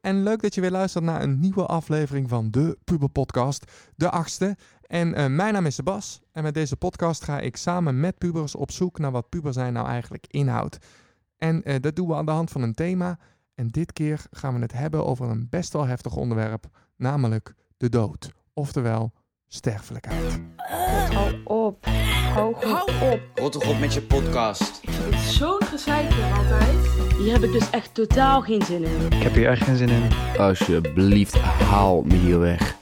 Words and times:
En 0.00 0.22
leuk 0.22 0.42
dat 0.42 0.54
je 0.54 0.60
weer 0.60 0.70
luistert 0.70 1.04
naar 1.04 1.22
een 1.22 1.40
nieuwe 1.40 1.66
aflevering 1.66 2.28
van 2.28 2.50
de 2.50 2.78
Puber 2.84 3.08
Podcast, 3.08 3.72
de 3.96 4.10
achtste. 4.10 4.56
En 4.86 5.14
eh, 5.14 5.26
mijn 5.26 5.52
naam 5.52 5.66
is 5.66 5.74
Sebas 5.74 6.20
en 6.32 6.42
met 6.42 6.54
deze 6.54 6.76
podcast 6.76 7.24
ga 7.24 7.40
ik 7.40 7.56
samen 7.56 8.00
met 8.00 8.18
pubers 8.18 8.54
op 8.54 8.70
zoek 8.70 8.98
naar 8.98 9.10
wat 9.10 9.28
puber 9.28 9.52
zijn 9.52 9.72
nou 9.72 9.86
eigenlijk 9.86 10.26
inhoudt. 10.28 10.78
En 11.36 11.62
eh, 11.62 11.80
dat 11.80 11.96
doen 11.96 12.08
we 12.08 12.14
aan 12.14 12.26
de 12.26 12.30
hand 12.30 12.50
van 12.50 12.62
een 12.62 12.74
thema. 12.74 13.18
En 13.54 13.68
dit 13.68 13.92
keer 13.92 14.26
gaan 14.30 14.54
we 14.54 14.60
het 14.60 14.72
hebben 14.72 15.06
over 15.06 15.30
een 15.30 15.46
best 15.50 15.72
wel 15.72 15.86
heftig 15.86 16.16
onderwerp, 16.16 16.66
namelijk 16.96 17.54
de 17.76 17.88
dood. 17.88 18.32
Oftewel 18.52 19.12
sterfelijkheid. 19.48 20.40
Hou 21.12 21.44
op. 21.44 21.86
Hou 22.34 22.54
op. 23.02 23.20
Rot 23.34 23.52
toch 23.52 23.68
op 23.68 23.78
met 23.78 23.94
je 23.94 24.02
podcast. 24.02 24.80
Het 24.90 25.20
zo'n 25.20 25.62
gezeik 25.64 26.12
hier 26.12 26.32
altijd. 26.32 26.76
Hier 27.18 27.32
heb 27.32 27.42
ik 27.42 27.52
dus 27.52 27.70
echt 27.70 27.94
totaal 27.94 28.40
geen 28.42 28.62
zin 28.62 28.84
in. 28.84 29.06
Ik 29.06 29.22
heb 29.22 29.34
hier 29.34 29.48
echt 29.48 29.62
geen 29.62 29.76
zin 29.76 29.88
in. 29.88 30.08
Alsjeblieft, 30.38 31.38
haal 31.40 32.02
me 32.02 32.14
hier 32.14 32.38
weg. 32.38 32.76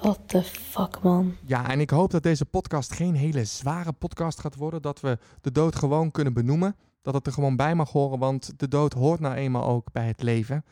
What 0.00 0.18
the 0.26 0.42
fuck, 0.42 1.02
man. 1.02 1.36
Ja, 1.46 1.70
en 1.70 1.80
ik 1.80 1.90
hoop 1.90 2.10
dat 2.10 2.22
deze 2.22 2.44
podcast 2.44 2.92
geen 2.92 3.14
hele 3.14 3.44
zware 3.44 3.92
podcast 3.92 4.40
gaat 4.40 4.56
worden. 4.56 4.82
Dat 4.82 5.00
we 5.00 5.18
de 5.40 5.52
dood 5.52 5.76
gewoon 5.76 6.10
kunnen 6.10 6.32
benoemen. 6.32 6.76
Dat 7.02 7.14
het 7.14 7.26
er 7.26 7.32
gewoon 7.32 7.56
bij 7.56 7.74
mag 7.74 7.90
horen, 7.90 8.18
want 8.18 8.52
de 8.56 8.68
dood 8.68 8.92
hoort 8.92 9.20
nou 9.20 9.34
eenmaal 9.34 9.64
ook 9.64 9.92
bij 9.92 10.06
het 10.06 10.22
leven. 10.22 10.64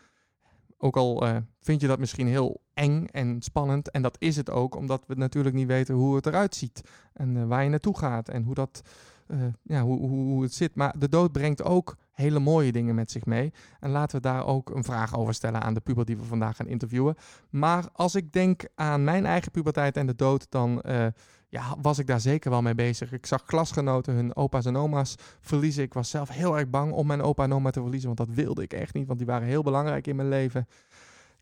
Ook 0.79 0.97
al 0.97 1.27
eh, 1.27 1.37
vind 1.61 1.80
je 1.80 1.87
dat 1.87 1.98
misschien 1.98 2.27
heel 2.27 2.62
eng 2.75 3.07
en 3.07 3.43
spannend. 3.43 3.91
En 3.91 4.03
dat 4.03 4.17
is 4.19 4.37
het 4.37 4.51
ook, 4.51 4.75
omdat 4.75 5.05
we 5.07 5.15
natuurlijk 5.15 5.55
niet 5.55 5.67
weten 5.67 5.95
hoe 5.95 6.17
het 6.17 6.27
eruit 6.27 6.55
ziet. 6.55 6.83
En 7.12 7.37
eh, 7.37 7.47
waar 7.47 7.65
je 7.65 7.71
naartoe 7.71 7.98
gaat 7.98 8.29
en 8.29 8.43
hoe, 8.43 8.55
dat, 8.55 8.83
eh, 9.27 9.39
ja, 9.62 9.83
hoe, 9.83 9.98
hoe, 9.98 10.11
hoe 10.11 10.43
het 10.43 10.55
zit. 10.55 10.75
Maar 10.75 10.98
de 10.98 11.09
dood 11.09 11.33
brengt 11.33 11.62
ook 11.62 11.97
hele 12.16 12.38
mooie 12.38 12.73
dingen 12.73 12.95
met 12.95 13.11
zich 13.11 13.25
mee. 13.25 13.52
En 13.80 13.91
laten 13.91 14.16
we 14.16 14.23
daar 14.23 14.47
ook 14.47 14.70
een 14.70 14.84
vraag 14.84 15.16
over 15.16 15.34
stellen 15.34 15.62
aan 15.62 15.75
de 15.75 15.80
puber 15.80 16.05
die 16.05 16.16
we 16.16 16.25
vandaag 16.25 16.56
gaan 16.56 16.69
interviewen. 16.69 17.15
Maar 17.51 17.84
als 17.92 18.14
ik 18.14 18.33
denk 18.33 18.69
aan 18.75 19.05
mijn 19.05 19.27
eigen 19.27 19.50
puberteit 19.50 19.97
en 19.97 20.06
de 20.06 20.14
dood, 20.14 20.47
dan 20.50 20.81
eh, 20.81 21.06
ja, 21.48 21.77
was 21.83 21.98
ik 21.98 22.06
daar 22.06 22.20
zeker 22.20 22.50
wel 22.50 22.62
mee 22.62 22.75
bezig. 22.75 23.12
Ik 23.12 23.27
zag 23.27 23.44
klasgenoten 23.44 24.14
hun 24.14 24.37
opa's 24.37 24.64
en 24.64 24.77
oma's 24.77 25.14
verliezen. 25.41 25.83
Ik 25.83 25.94
was 25.94 26.11
zelf 26.11 26.28
heel 26.28 26.59
erg 26.59 26.70
bang 26.70 26.92
om 26.92 27.06
mijn 27.06 27.22
opa 27.22 27.44
en 27.44 27.53
oma 27.53 27.70
te 27.70 27.81
verliezen, 27.81 28.14
want 28.14 28.28
dat 28.28 28.37
wilde 28.37 28.62
ik 28.62 28.72
echt 28.72 28.94
niet, 28.94 29.06
want 29.06 29.19
die 29.19 29.28
waren 29.28 29.48
heel 29.48 29.62
belangrijk 29.62 30.06
in 30.06 30.17
mijn 30.17 30.28
leven. 30.28 30.67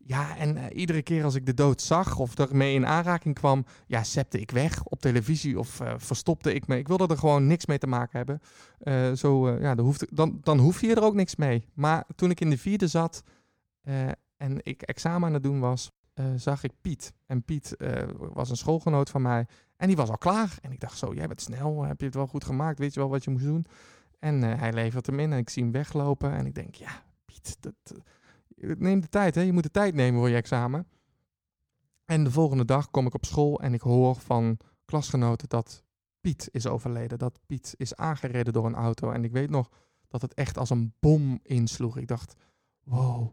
Ja, 0.07 0.37
en 0.37 0.57
eh, 0.57 0.77
iedere 0.79 1.01
keer 1.01 1.23
als 1.23 1.35
ik 1.35 1.45
de 1.45 1.53
dood 1.53 1.81
zag 1.81 2.19
of 2.19 2.37
ermee 2.37 2.73
in 2.73 2.85
aanraking 2.85 3.35
kwam, 3.35 3.65
ja, 3.87 4.03
septe 4.03 4.39
ik 4.39 4.51
weg 4.51 4.83
op 4.83 4.99
televisie 4.99 5.59
of 5.59 5.79
eh, 5.79 5.93
verstopte 5.97 6.53
ik 6.53 6.67
me. 6.67 6.77
Ik 6.77 6.87
wilde 6.87 7.07
er 7.07 7.17
gewoon 7.17 7.47
niks 7.47 7.65
mee 7.65 7.77
te 7.77 7.87
maken 7.87 8.17
hebben. 8.17 8.39
Eh, 8.79 9.11
zo, 9.11 9.49
ja, 9.49 9.75
dan, 9.75 9.95
dan, 10.09 10.37
dan 10.41 10.59
hoef 10.59 10.81
je 10.81 10.95
er 10.95 11.03
ook 11.03 11.13
niks 11.13 11.35
mee. 11.35 11.67
Maar 11.73 12.03
toen 12.15 12.29
ik 12.29 12.41
in 12.41 12.49
de 12.49 12.57
vierde 12.57 12.87
zat 12.87 13.23
en 14.37 14.59
ik 14.63 14.81
examen 14.81 15.27
aan 15.27 15.33
het 15.33 15.43
doen 15.43 15.59
was, 15.59 15.91
zag 16.35 16.63
ik 16.63 16.71
Piet. 16.81 17.13
En 17.25 17.43
Piet 17.43 17.75
was 18.17 18.49
een 18.49 18.57
schoolgenoot 18.57 19.09
van 19.09 19.21
mij 19.21 19.47
en 19.77 19.87
die 19.87 19.95
was 19.95 20.09
al 20.09 20.17
klaar. 20.17 20.57
En 20.61 20.71
ik 20.71 20.79
dacht 20.79 20.97
zo, 20.97 21.13
jij 21.13 21.27
bent 21.27 21.41
snel, 21.41 21.83
heb 21.83 21.99
je 21.99 22.05
het 22.05 22.15
wel 22.15 22.27
goed 22.27 22.43
gemaakt, 22.43 22.79
weet 22.79 22.93
je 22.93 22.99
wel 22.99 23.09
wat 23.09 23.23
je 23.23 23.31
moest 23.31 23.45
doen? 23.45 23.65
En 24.19 24.41
hij 24.41 24.73
levert 24.73 25.05
hem 25.05 25.19
in 25.19 25.31
en 25.31 25.37
ik 25.37 25.49
zie 25.49 25.63
hem 25.63 25.71
weglopen 25.71 26.31
en 26.31 26.45
ik 26.45 26.55
denk, 26.55 26.75
ja, 26.75 27.03
Piet, 27.25 27.57
dat, 27.59 28.01
neem 28.55 28.99
de 28.99 29.09
tijd, 29.09 29.35
hè? 29.35 29.41
je 29.41 29.53
moet 29.53 29.63
de 29.63 29.71
tijd 29.71 29.93
nemen 29.93 30.19
voor 30.19 30.29
je 30.29 30.35
examen. 30.35 30.87
En 32.05 32.23
de 32.23 32.31
volgende 32.31 32.65
dag 32.65 32.91
kom 32.91 33.05
ik 33.05 33.13
op 33.13 33.25
school 33.25 33.59
en 33.59 33.73
ik 33.73 33.81
hoor 33.81 34.15
van 34.15 34.57
klasgenoten 34.85 35.49
dat 35.49 35.83
Piet 36.21 36.49
is 36.51 36.67
overleden. 36.67 37.17
Dat 37.17 37.39
Piet 37.45 37.73
is 37.77 37.95
aangereden 37.95 38.53
door 38.53 38.65
een 38.65 38.75
auto. 38.75 39.11
En 39.11 39.23
ik 39.23 39.31
weet 39.31 39.49
nog 39.49 39.69
dat 40.07 40.21
het 40.21 40.33
echt 40.33 40.57
als 40.57 40.69
een 40.69 40.93
bom 40.99 41.39
insloeg. 41.43 41.97
Ik 41.97 42.07
dacht, 42.07 42.33
wow, 42.83 43.31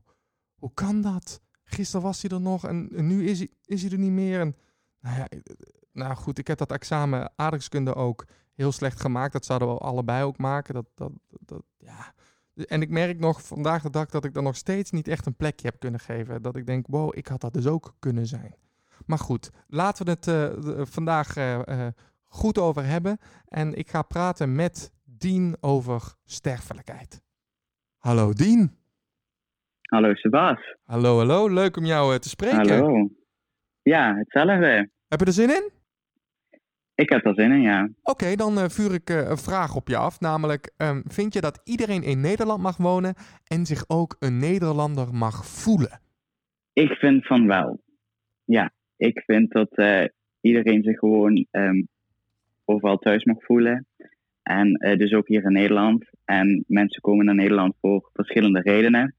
hoe 0.55 0.70
kan 0.75 1.01
dat? 1.01 1.41
Gisteren 1.64 2.07
was 2.07 2.23
hij 2.23 2.31
er 2.31 2.41
nog 2.41 2.67
en, 2.67 3.07
nu 3.07 3.27
is 3.27 3.39
hij, 3.39 3.51
is 3.64 3.83
hij 3.83 3.91
er 3.91 3.98
niet 3.98 4.11
meer. 4.11 4.55
Nou, 5.01 5.17
ja, 5.17 5.29
nou 5.92 6.14
goed, 6.14 6.39
ik 6.39 6.47
heb 6.47 6.59
dat 6.59 6.73
examen 6.73 7.33
aardrijkskunde 7.36 7.95
ook 7.95 8.27
heel 8.52 8.73
slecht 8.73 9.01
gemaakt. 9.01 9.33
Dat 9.33 9.45
zouden 9.45 9.68
we 9.68 9.79
allebei 9.79 10.24
ook 10.24 10.39
maken. 10.39 10.74
Dat, 10.74 10.86
dat, 10.95 11.13
dat, 11.29 11.63
ja. 11.79 12.14
En 12.55 12.83
ik 12.83 12.90
merk 12.90 13.18
nog 13.18 13.42
vandaag 13.42 13.83
de 13.83 13.90
dag 13.90 14.07
dat 14.08 14.24
ik 14.24 14.36
er 14.36 14.42
nog 14.42 14.57
steeds 14.57 14.90
niet 14.90 15.08
echt 15.08 15.27
een 15.27 15.36
plekje 15.36 15.67
heb 15.68 15.79
kunnen 15.80 16.01
geven. 16.01 16.42
Dat 16.42 16.57
ik 16.57 16.67
denk, 16.67 16.86
wow, 16.89 17.17
ik 17.17 17.27
had 17.27 17.40
dat 17.40 17.52
dus 17.52 17.67
ook 17.67 17.95
kunnen 17.98 18.27
zijn. 18.27 18.55
Maar 19.07 19.18
goed, 19.18 19.51
laten 19.68 20.05
we 20.05 20.11
het 20.11 20.24
de- 20.24 20.86
vandaag 20.86 21.36
eh, 21.36 21.86
goed 22.27 22.58
over 22.58 22.85
hebben. 22.85 23.18
En 23.48 23.74
ik 23.74 23.91
ga 23.91 24.02
praten 24.02 24.55
met 24.55 24.92
Dien 25.05 25.57
over 25.61 26.14
sterfelijkheid. 26.24 27.23
Hallo 27.98 28.33
Dien. 28.33 28.77
Hallo 29.83 30.14
Sebas. 30.14 30.77
Hallo, 30.85 31.17
hallo. 31.17 31.48
Leuk 31.48 31.77
om 31.77 31.85
jou 31.85 32.18
te 32.18 32.29
spreken. 32.29 32.79
Hallo. 32.79 33.08
Ja, 33.83 34.14
hetzelfde. 34.17 34.91
Heb 35.08 35.20
je 35.20 35.27
er 35.27 35.33
zin 35.33 35.51
in? 35.51 35.70
Ik 37.02 37.08
heb 37.08 37.27
er 37.27 37.35
zin 37.35 37.52
in, 37.52 37.61
ja. 37.61 37.89
Oké, 38.02 38.35
dan 38.36 38.58
eh, 38.58 38.68
vuur 38.68 38.95
ik 38.95 39.11
eh, 39.11 39.29
een 39.29 39.36
vraag 39.36 39.77
op 39.77 39.89
je 39.89 39.96
af. 39.96 40.20
Namelijk, 40.20 40.73
ehm, 40.77 41.01
vind 41.05 41.35
je 41.35 41.40
dat 41.40 41.61
iedereen 41.64 42.02
in 42.02 42.20
Nederland 42.20 42.63
mag 42.63 42.77
wonen 42.77 43.14
en 43.46 43.67
zich 43.67 43.85
ook 43.89 44.17
een 44.18 44.39
Nederlander 44.39 45.14
mag 45.14 45.46
voelen? 45.46 46.01
Ik 46.73 46.91
vind 46.91 47.27
van 47.27 47.46
wel. 47.46 47.80
Ja, 48.45 48.70
ik 48.96 49.23
vind 49.27 49.52
dat 49.52 49.70
eh, 49.70 50.05
iedereen 50.41 50.83
zich 50.83 50.98
gewoon 50.98 51.46
ehm, 51.51 51.83
overal 52.64 52.98
thuis 52.98 53.24
mag 53.24 53.36
voelen. 53.45 53.86
En 54.42 54.73
dus 54.98 55.12
ook 55.12 55.29
hier 55.29 55.45
in 55.45 55.52
Nederland. 55.52 56.05
En 56.24 56.64
mensen 56.67 57.01
komen 57.01 57.24
naar 57.24 57.35
Nederland 57.35 57.74
voor 57.80 58.11
verschillende 58.12 58.61
redenen. 58.61 59.14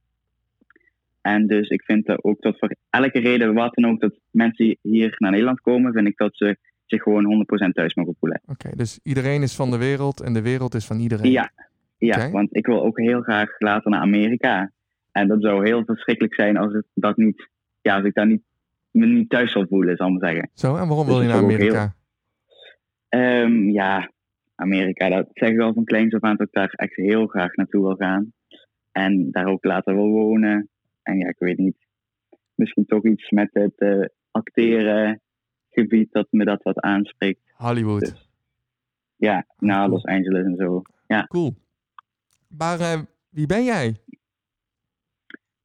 En 1.22 1.48
dus 1.48 1.70
ik 1.70 1.84
vind 1.84 2.06
dat 2.06 2.24
ook 2.24 2.42
dat 2.42 2.58
voor 2.60 2.76
elke 2.90 3.20
reden, 3.20 3.54
wat 3.54 3.76
dan 3.76 3.92
ook, 3.92 4.00
dat 4.00 4.20
mensen 4.32 4.78
hier 4.82 5.16
naar 5.18 5.32
Nederland 5.32 5.62
komen, 5.62 5.94
vind 5.94 6.08
ik 6.08 6.18
dat 6.18 6.36
ze 6.36 6.58
zich 6.86 7.02
gewoon 7.02 7.46
100% 7.68 7.70
thuis 7.74 7.94
mogen 7.96 8.16
voelen. 8.20 8.42
Oké, 8.46 8.70
dus 8.76 9.00
iedereen 9.04 9.42
is 9.42 9.56
van 9.56 9.72
de 9.72 9.78
wereld 9.78 10.22
en 10.22 10.34
de 10.34 10.42
wereld 10.42 10.74
is 10.76 10.86
van 10.86 11.00
iedereen. 11.00 11.32
Ja, 11.32 11.52
ja 11.98 12.30
want 12.32 12.56
ik 12.56 12.66
wil 12.66 12.84
ook 12.84 13.00
heel 13.00 13.22
graag 13.22 13.60
later 13.60 13.92
naar 13.92 14.02
Amerika. 14.02 14.72
En 15.12 15.28
dat 15.28 15.42
zou 15.42 15.66
heel 15.66 15.84
verschrikkelijk 15.86 16.34
zijn 16.36 16.58
als, 16.58 16.74
het 16.74 16.86
dat 16.94 17.18
niet, 17.18 17.50
ja, 17.82 17.96
als 17.96 18.06
ik 18.06 18.14
daar 18.14 18.28
niet, 18.28 18.42
me 18.92 19.06
niet 19.06 19.30
thuis 19.30 19.52
zal 19.52 19.66
voelen, 19.68 19.96
zal 19.96 20.08
ik 20.08 20.20
maar 20.22 20.30
zeggen. 20.30 20.50
Zo, 20.54 20.76
en 20.76 20.88
waarom 20.88 21.06
Dus 21.06 21.16
wil 21.16 21.22
je 21.22 21.28
naar 21.28 21.38
heel- 21.38 21.46
Amerika? 21.46 21.96
Ehm, 23.10 23.70
ja, 23.70 24.12
Amerika, 24.56 25.10
dat 25.10 25.28
zeg 25.34 25.50
ik 25.50 25.60
al 25.60 25.74
van 25.74 25.84
kleins 25.84 26.14
af 26.14 26.22
aan 26.22 26.36
dat 26.36 26.48
ik 26.48 26.54
daar 26.54 26.72
echt 26.72 26.96
heel 26.96 27.28
graag 27.28 27.56
naartoe 27.56 27.82
wil 27.82 27.96
gaan. 27.96 28.34
En 28.92 29.32
daar 29.32 29.46
ook 29.46 29.64
later 29.64 29.96
wil 29.96 30.10
wonen. 30.10 30.70
En 31.04 31.18
ja, 31.18 31.28
ik 31.28 31.40
weet 31.40 31.58
niet, 31.58 31.76
misschien 32.56 32.86
toch 32.86 33.04
iets 33.06 33.30
met 33.30 33.50
het 33.52 33.74
eh, 33.80 34.06
acteren 34.32 35.22
gebied 35.74 36.12
dat 36.12 36.28
me 36.30 36.46
dat 36.46 36.64
wat 36.64 36.80
aanspreekt. 36.80 37.40
Hollywood. 37.54 38.00
Dus, 38.00 38.30
ja, 39.16 39.46
naar 39.60 39.78
cool. 39.78 39.90
Los 39.90 40.06
Angeles 40.06 40.46
en 40.46 40.56
zo. 40.56 40.82
Cool. 41.28 41.56
Maar 42.48 42.80
eh, 42.80 43.00
wie 43.30 43.46
ben 43.46 43.64
jij? 43.64 43.96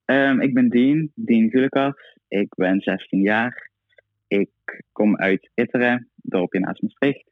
Ehm, 0.05 0.41
ik 0.41 0.55
ben 0.55 0.69
Dien, 0.69 1.13
Dien 1.15 1.51
Gulekas. 1.51 2.17
Ik 2.29 2.55
ben 2.55 2.81
16 2.81 3.21
jaar. 3.21 3.71
Ik 4.27 4.51
kom 4.93 5.17
uit 5.17 5.51
Itteren, 5.55 6.09
dorpje 6.17 6.61
naast 6.61 6.83
Maastricht. 6.83 7.25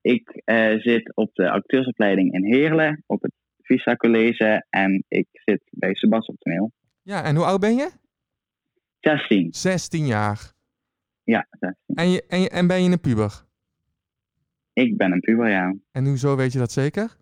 Ik 0.00 0.42
eh, 0.44 0.78
zit 0.78 1.14
op 1.14 1.34
de 1.34 1.50
acteursopleiding 1.50 2.32
in 2.32 2.44
Heerlen, 2.44 3.04
op 3.06 3.22
het 3.22 3.32
Visa 3.62 3.96
College. 3.96 4.66
En 4.70 5.04
ik 5.08 5.26
zit 5.32 5.62
bij 5.70 5.94
Sebas 5.94 6.26
op 6.26 6.38
toneel. 6.38 6.72
Ja, 7.02 7.24
en 7.24 7.36
hoe 7.36 7.44
oud 7.44 7.60
ben 7.60 7.74
je? 7.74 7.90
16. 9.00 9.48
16 9.54 10.06
jaar. 10.06 10.52
Ja, 11.28 11.46
16. 11.50 11.94
En, 11.94 12.10
je, 12.10 12.24
en, 12.28 12.40
je, 12.40 12.48
en 12.48 12.66
ben 12.66 12.82
je 12.82 12.90
een 12.90 13.00
puber? 13.00 13.44
Ik 14.72 14.96
ben 14.96 15.12
een 15.12 15.20
puber, 15.20 15.48
ja. 15.48 15.74
En 15.90 16.06
hoezo 16.06 16.36
weet 16.36 16.52
je 16.52 16.58
dat 16.58 16.72
zeker? 16.72 17.16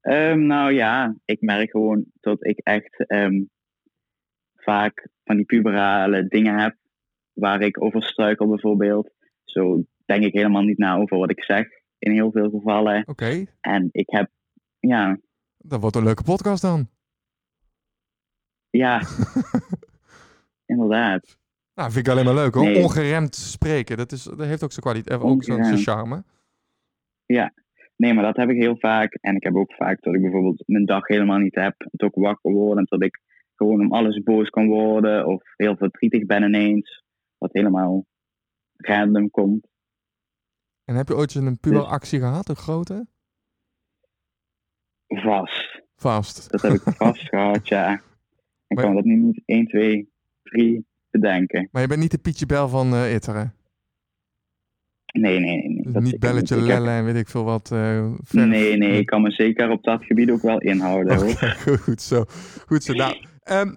Ehm, 0.00 0.46
nou 0.46 0.72
ja, 0.72 1.16
ik 1.24 1.40
merk 1.40 1.70
gewoon 1.70 2.04
dat 2.20 2.46
ik 2.46 2.58
echt 2.58 3.06
ehm, 3.06 3.42
vaak 4.56 5.08
van 5.24 5.36
die 5.36 5.44
puberale 5.44 6.28
dingen 6.28 6.58
heb. 6.58 6.76
Waar 7.32 7.60
ik 7.60 7.82
over 7.82 8.02
struikel 8.02 8.48
bijvoorbeeld. 8.48 9.10
Zo 9.44 9.84
denk 10.04 10.24
ik 10.24 10.32
helemaal 10.32 10.62
niet 10.62 10.78
na 10.78 10.96
over 10.96 11.18
wat 11.18 11.30
ik 11.30 11.44
zeg. 11.44 11.66
In 11.98 12.12
heel 12.12 12.30
veel 12.30 12.50
gevallen. 12.50 13.06
Oké, 13.06 13.44
En 13.60 13.88
ik 13.92 14.10
heb, 14.10 14.30
ja, 14.78 15.18
dat 15.58 15.80
wordt 15.80 15.96
een 15.96 16.04
leuke 16.04 16.22
podcast 16.22 16.62
dan. 16.62 16.88
ja, 18.70 19.02
inderdaad. 20.72 21.37
Nou, 21.78 21.90
vind 21.92 22.06
ik 22.06 22.12
alleen 22.12 22.24
maar 22.24 22.34
leuk 22.34 22.54
hoor. 22.54 22.64
Nee. 22.64 22.82
Ongeremd 22.82 23.34
spreken, 23.34 23.96
dat, 23.96 24.12
is, 24.12 24.22
dat 24.22 24.38
heeft 24.46 24.62
ook 24.64 24.72
zijn 24.72 24.84
kwaliteit, 24.84 25.20
ook 25.20 25.44
zijn 25.44 25.64
zijn 25.64 25.74
Ongeremd. 25.76 25.82
charme. 25.82 26.24
Nee, 27.96 28.14
maar 28.14 28.24
dat 28.24 28.36
heb 28.36 28.48
ik 28.50 28.56
heel 28.56 28.76
vaak. 28.78 29.14
En 29.14 29.36
ik 29.36 29.42
heb 29.42 29.54
ook 29.56 29.72
vaak 29.72 30.02
dat 30.02 30.14
ik 30.14 30.20
bijvoorbeeld 30.22 30.62
mijn 30.66 30.84
dag 30.86 31.06
helemaal 31.06 31.38
niet 31.38 31.54
heb. 31.54 31.74
Dat 31.90 32.08
ik 32.08 32.22
wakker 32.22 32.52
word 32.52 32.78
en 32.78 32.84
dat 32.88 33.02
ik 33.02 33.20
gewoon 33.54 33.80
om 33.80 33.92
alles 33.92 34.22
boos 34.22 34.48
kan 34.50 34.66
worden. 34.66 35.26
Of 35.26 35.42
heel 35.56 35.76
verdrietig 35.76 36.26
ben 36.26 36.42
ineens. 36.42 37.02
Wat 37.38 37.52
helemaal 37.52 38.06
random 38.76 39.30
komt. 39.30 39.66
En 40.84 40.94
heb 40.94 41.08
je 41.08 41.16
ooit 41.16 41.34
eens 41.34 41.44
een 41.44 41.60
puberactie 41.60 42.18
gehad, 42.18 42.48
een 42.48 42.56
grote? 42.56 43.06
Vast. 45.06 45.82
Vast. 45.96 46.50
Dat 46.50 46.62
heb 46.62 46.72
ik 46.72 46.82
vast 46.96 47.28
gehad, 47.28 47.68
ja. 47.68 47.92
Ik 48.66 48.76
Maar- 48.76 48.84
kan 48.84 48.94
dat 48.94 49.04
nu 49.04 49.16
niet 49.16 49.42
1, 49.44 49.66
2, 49.66 50.12
3 50.42 50.86
bedenken. 51.10 51.68
Maar 51.72 51.82
je 51.82 51.88
bent 51.88 52.00
niet 52.00 52.10
de 52.10 52.18
Pietje 52.18 52.46
Bel 52.46 52.68
van 52.68 52.92
eh 52.94 53.14
Itteren. 53.14 53.52
Nee, 55.12 55.38
nee, 55.40 55.68
nee. 55.68 55.82
Dus 55.82 55.92
dat 55.92 56.02
niet 56.02 56.18
belletje 56.18 56.54
heb- 56.56 56.64
lellen 56.64 56.92
en 56.92 57.04
weet 57.04 57.16
ik 57.16 57.28
veel 57.28 57.44
wat. 57.44 57.70
eh. 57.72 58.10
Nee, 58.30 58.76
nee, 58.76 58.98
ik 58.98 59.06
kan 59.06 59.22
me 59.22 59.30
zeker 59.30 59.70
op 59.70 59.82
dat 59.84 60.04
gebied 60.04 60.30
ook 60.30 60.42
wel 60.42 60.58
inhouden. 60.60 61.16
hoor. 61.16 61.34
Goed 61.84 62.02
zo. 62.02 62.24
Goed 62.66 62.82
zo. 62.82 62.92
Nou, 62.92 63.16
ehm 63.42 63.74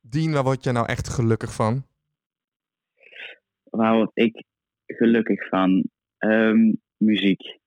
Dien, 0.00 0.32
waar 0.32 0.42
word 0.42 0.64
je 0.64 0.72
nou 0.72 0.86
echt 0.86 1.08
gelukkig 1.08 1.54
van? 1.54 1.84
Waar 3.70 3.94
word 3.94 4.10
ik 4.14 4.44
gelukkig 4.86 5.48
van? 5.48 5.84
Ehm, 6.18 6.72
muziek. 6.96 7.58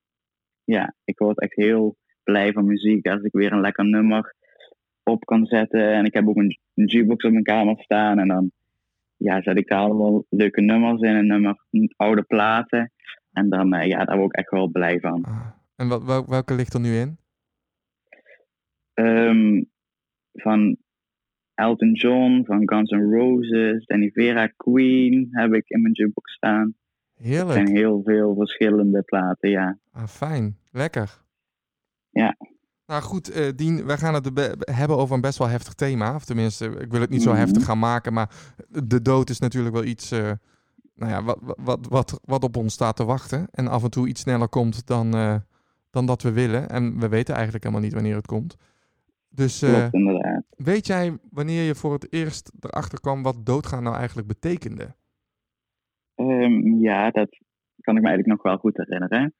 Ja, 0.64 0.96
ik 1.04 1.18
word 1.18 1.40
echt 1.42 1.56
heel 1.56 1.98
blij 2.24 2.54
van 2.54 2.66
muziek. 2.66 3.08
Als 3.08 3.22
ik 3.24 3.32
weer 3.32 3.52
een 3.52 3.62
lekker 3.62 3.86
nummer 3.86 4.36
op 5.04 5.26
kan 5.26 5.46
zetten. 5.46 5.94
En 5.94 6.06
ik 6.06 6.14
heb 6.14 6.28
ook 6.28 6.36
een, 6.38 6.58
een 6.74 6.86
jukebox 6.86 7.24
op 7.24 7.32
mijn 7.32 7.44
kamer 7.44 7.76
staan. 7.84 8.20
En 8.20 8.28
dan 8.28 8.52
ja, 9.24 9.42
zet 9.42 9.58
ik 9.58 9.68
daar 9.68 9.80
allemaal 9.80 10.26
leuke 10.30 10.62
nummers 10.62 11.02
in. 11.02 11.16
En 11.16 11.28
nummer, 11.28 11.58
oude 11.96 12.24
platen. 12.24 12.92
En 13.32 13.50
dan, 13.50 13.74
eh, 13.74 13.88
ja, 13.88 14.06
daar 14.06 14.18
word 14.18 14.32
ik 14.34 14.38
echt 14.40 14.50
wel 14.50 14.68
blij 14.68 15.00
van. 15.00 15.24
Ah, 15.24 15.48
en 15.76 15.88
wat, 15.88 16.04
wel- 16.04 16.26
welke 16.30 16.54
ligt 16.56 16.74
er 16.74 16.80
nu 16.80 16.96
in? 16.96 17.18
Ehm, 18.94 19.64
van 20.32 20.78
Elton 21.54 21.92
John, 21.92 22.44
van 22.46 22.62
Guns 22.70 22.90
N' 22.92 23.12
Roses, 23.16 23.86
Danny 23.86 24.10
Vera, 24.14 24.48
Queen 24.48 25.28
heb 25.32 25.54
ik 25.54 25.70
in 25.70 25.82
mijn 25.82 25.94
jukebox 25.94 26.34
staan. 26.34 26.76
Er 27.16 27.26
zijn 27.26 27.34
Heerlijk. 27.46 27.70
heel 27.70 28.02
veel 28.06 28.36
verschillende 28.36 29.02
platen, 29.02 29.50
ja. 29.50 29.78
Ah, 29.92 30.08
fijn. 30.08 30.58
Lekker. 30.72 31.22
Ja. 32.10 32.36
Nou 32.86 33.02
goed, 33.02 33.30
eh, 33.32 33.50
Dien, 33.56 33.86
wij 33.86 33.98
gaan 33.98 34.14
het 34.14 34.34
be- 34.34 34.56
hebben 34.72 34.98
over 34.98 35.16
een 35.16 35.22
best 35.22 35.38
wel 35.38 35.48
heftig 35.48 35.74
thema. 35.74 36.16
Of 36.16 36.26
tenminste, 36.26 36.66
ik 36.66 36.92
wil 36.92 37.02
het 37.02 37.10
niet 37.10 37.22
zo 37.22 37.30
Mhm. 37.30 37.40
heftig 37.40 37.66
gaan 37.66 37.80
maken, 37.80 38.14
maar 38.14 38.30
de 38.84 39.02
dood 39.02 39.30
is 39.30 39.40
natuurlijk 39.40 39.76
wel 39.76 39.84
iets 39.84 40.12
eh, 40.12 40.32
nou 40.96 41.12
ja, 41.12 41.24
wat, 41.24 41.40
wat, 41.58 41.88
wat, 41.90 42.20
wat 42.26 42.44
op 42.44 42.58
ons 42.58 42.74
staat 42.74 42.96
te 42.96 43.06
wachten. 43.06 43.48
En 43.52 43.68
af 43.68 43.84
en 43.84 43.90
toe 43.90 44.08
iets 44.08 44.22
sneller 44.22 44.48
komt 44.50 44.88
dan, 44.88 45.14
eh, 45.14 45.36
dan 45.90 46.06
dat 46.06 46.22
we 46.22 46.32
willen. 46.32 46.70
En 46.70 47.00
we 47.00 47.08
weten 47.08 47.34
eigenlijk 47.34 47.64
helemaal 47.64 47.86
niet 47.86 47.94
wanneer 47.94 48.16
het 48.16 48.26
komt. 48.28 48.58
Dus 49.30 49.62
eh, 49.62 49.90
Klopt, 49.90 50.44
weet 50.58 50.88
jij 50.88 51.18
wanneer 51.30 51.64
je 51.64 51.76
voor 51.76 51.94
het 51.94 52.14
eerst 52.14 52.52
erachter 52.60 53.00
kwam 53.00 53.24
wat 53.24 53.46
doodgaan 53.46 53.84
nou 53.84 53.96
eigenlijk 53.96 54.28
betekende? 54.28 54.96
Ehm, 56.16 56.78
ja, 56.82 57.12
dat 57.12 57.30
kan 57.82 57.96
ik 57.96 58.02
me 58.02 58.08
eigenlijk 58.08 58.28
nog 58.28 58.42
wel 58.42 58.58
goed 58.58 58.78
herinneren. 58.78 59.34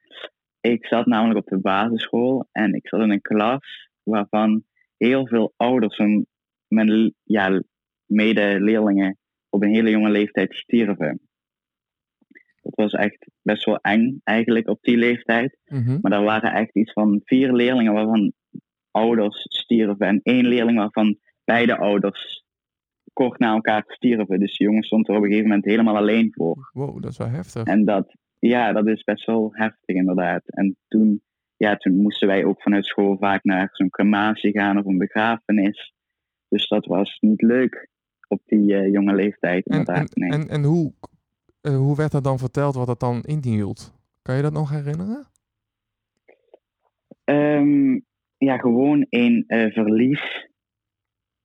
Ik 0.72 0.86
zat 0.86 1.06
namelijk 1.06 1.40
op 1.40 1.48
de 1.48 1.58
basisschool 1.58 2.48
en 2.52 2.74
ik 2.74 2.88
zat 2.88 3.02
in 3.02 3.12
een 3.12 3.22
klas 3.22 3.90
waarvan 4.04 4.64
heel 4.98 5.28
veel 5.28 5.54
ouders 5.58 5.96
van 5.96 6.26
mijn 6.68 7.14
ja, 7.24 7.62
medeleerlingen 8.06 9.18
op 9.50 9.64
een 9.64 9.74
hele 9.74 9.90
jonge 9.90 10.10
leeftijd 10.10 10.54
stierven. 10.54 11.22
Dat 12.62 12.76
was 12.76 12.92
echt 12.92 13.28
best 13.42 13.66
wel 13.66 13.78
eng 13.78 14.20
eigenlijk 14.24 14.68
op 14.68 14.78
die 14.82 14.98
leeftijd. 14.98 15.58
Mhm. 15.66 15.98
Maar 16.02 16.12
er 16.12 16.24
waren 16.24 16.54
echt 16.54 16.76
iets 16.76 16.92
van 16.92 17.22
vier 17.24 17.54
leerlingen 17.54 17.94
waarvan 17.94 18.34
ouders 18.92 19.46
stierven. 19.50 20.08
En 20.08 20.20
één 20.24 20.48
leerling 20.48 20.78
waarvan 20.78 21.18
beide 21.44 21.78
ouders 21.78 22.44
kort 23.14 23.40
na 23.40 23.54
elkaar 23.54 23.84
stierven. 23.88 24.40
Dus 24.40 24.58
die 24.58 24.68
jongen 24.68 24.84
stond 24.84 25.08
er 25.08 25.16
op 25.16 25.22
een 25.22 25.28
gegeven 25.28 25.48
moment 25.48 25.66
helemaal 25.66 25.98
alleen 25.98 26.34
voor. 26.34 26.70
Wow, 26.74 27.02
dat 27.02 27.12
is 27.12 27.18
wel 27.18 27.30
heftig. 27.30 27.64
En 27.64 27.86
dat, 27.86 28.16
ja, 28.48 28.72
dat 28.72 28.88
is 28.88 29.04
best 29.04 29.26
wel 29.26 29.50
heftig 29.52 29.96
inderdaad. 29.96 30.42
En 30.46 30.78
toen, 30.88 31.22
ja, 31.58 31.76
toen 31.76 32.02
moesten 32.02 32.28
wij 32.28 32.46
ook 32.46 32.62
vanuit 32.62 32.86
school 32.86 33.18
vaak 33.18 33.44
naar 33.44 33.70
zo'n 33.72 33.90
crematie 33.90 34.52
gaan 34.52 34.78
of 34.78 34.86
een 34.86 34.98
begrafenis. 34.98 35.94
Dus 36.48 36.68
dat 36.68 36.86
was 36.86 37.18
niet 37.20 37.42
leuk 37.42 37.90
op 38.28 38.42
die 38.46 38.76
eh, 38.76 38.92
jonge 38.92 39.16
leeftijd 39.16 39.66
En, 39.66 39.78
inderdaad. 39.78 40.14
en, 40.14 40.22
nee. 40.22 40.40
en, 40.40 40.50
en 40.50 40.64
hoe, 40.64 40.94
eh, 41.62 41.78
hoe 41.78 41.96
werd 41.96 42.14
er 42.14 42.22
dan 42.22 42.38
verteld 42.38 42.76
wat 42.76 42.88
het 42.88 43.00
dan 43.00 43.22
inhield? 43.22 43.94
Kan 44.22 44.36
je 44.36 44.42
dat 44.42 44.54
nog 44.54 44.70
herinneren? 44.70 45.28
Ehm, 47.24 48.00
ja, 48.38 48.58
gewoon 48.58 49.06
een 49.10 49.44
eh, 49.48 49.72
verlies. 49.72 50.50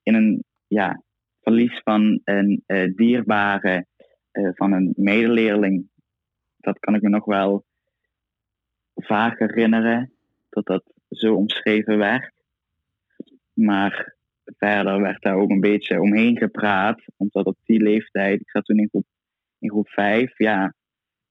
In 0.03 0.15
een 0.15 0.45
ja, 0.67 1.03
verlies 1.41 1.81
van 1.85 2.21
een 2.25 2.63
dierbare, 2.97 3.87
van 4.55 4.73
een 4.73 4.93
medeleerling. 4.97 5.89
Dat 6.59 6.79
kan 6.79 6.95
ik 6.95 7.03
me 7.03 7.09
nog 7.09 7.25
wel 7.25 7.65
vaak 8.95 9.39
herinneren, 9.39 10.13
dat 10.49 10.67
dat 10.67 10.85
zo 11.11 11.35
omschreven 11.35 11.99
werd. 11.99 12.33
Maar 13.53 14.17
verder 14.45 15.01
werd 15.01 15.23
daar 15.23 15.37
ook 15.37 15.51
een 15.51 15.61
beetje 15.61 16.01
omheen 16.01 16.37
gepraat, 16.37 17.03
omdat 17.17 17.47
op 17.47 17.57
die 17.65 17.83
leeftijd, 17.83 18.41
ik 18.41 18.51
zat 18.51 18.65
toen 18.65 18.79
in 18.79 18.89
groep, 18.89 19.07
in 19.59 19.71
groep 19.71 19.89
5, 19.89 20.39
ja, 20.39 20.75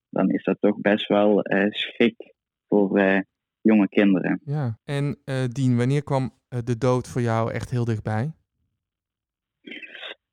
dan 0.10 0.30
is 0.30 0.44
dat 0.44 0.58
toch 0.60 0.82
best 0.82 1.08
wel 1.08 1.42
eh, 1.42 1.72
schrik 1.72 2.34
voor 2.68 2.98
eh, 2.98 3.20
jonge 3.62 3.88
kinderen. 3.88 4.42
Ja. 4.46 4.80
En 4.84 5.18
eh, 5.26 5.44
Dien, 5.48 5.78
wanneer 5.78 6.04
kwam 6.04 6.32
de 6.64 6.78
dood 6.78 7.08
voor 7.08 7.22
jou 7.22 7.52
echt 7.52 7.70
heel 7.70 7.86
dichtbij? 7.86 8.32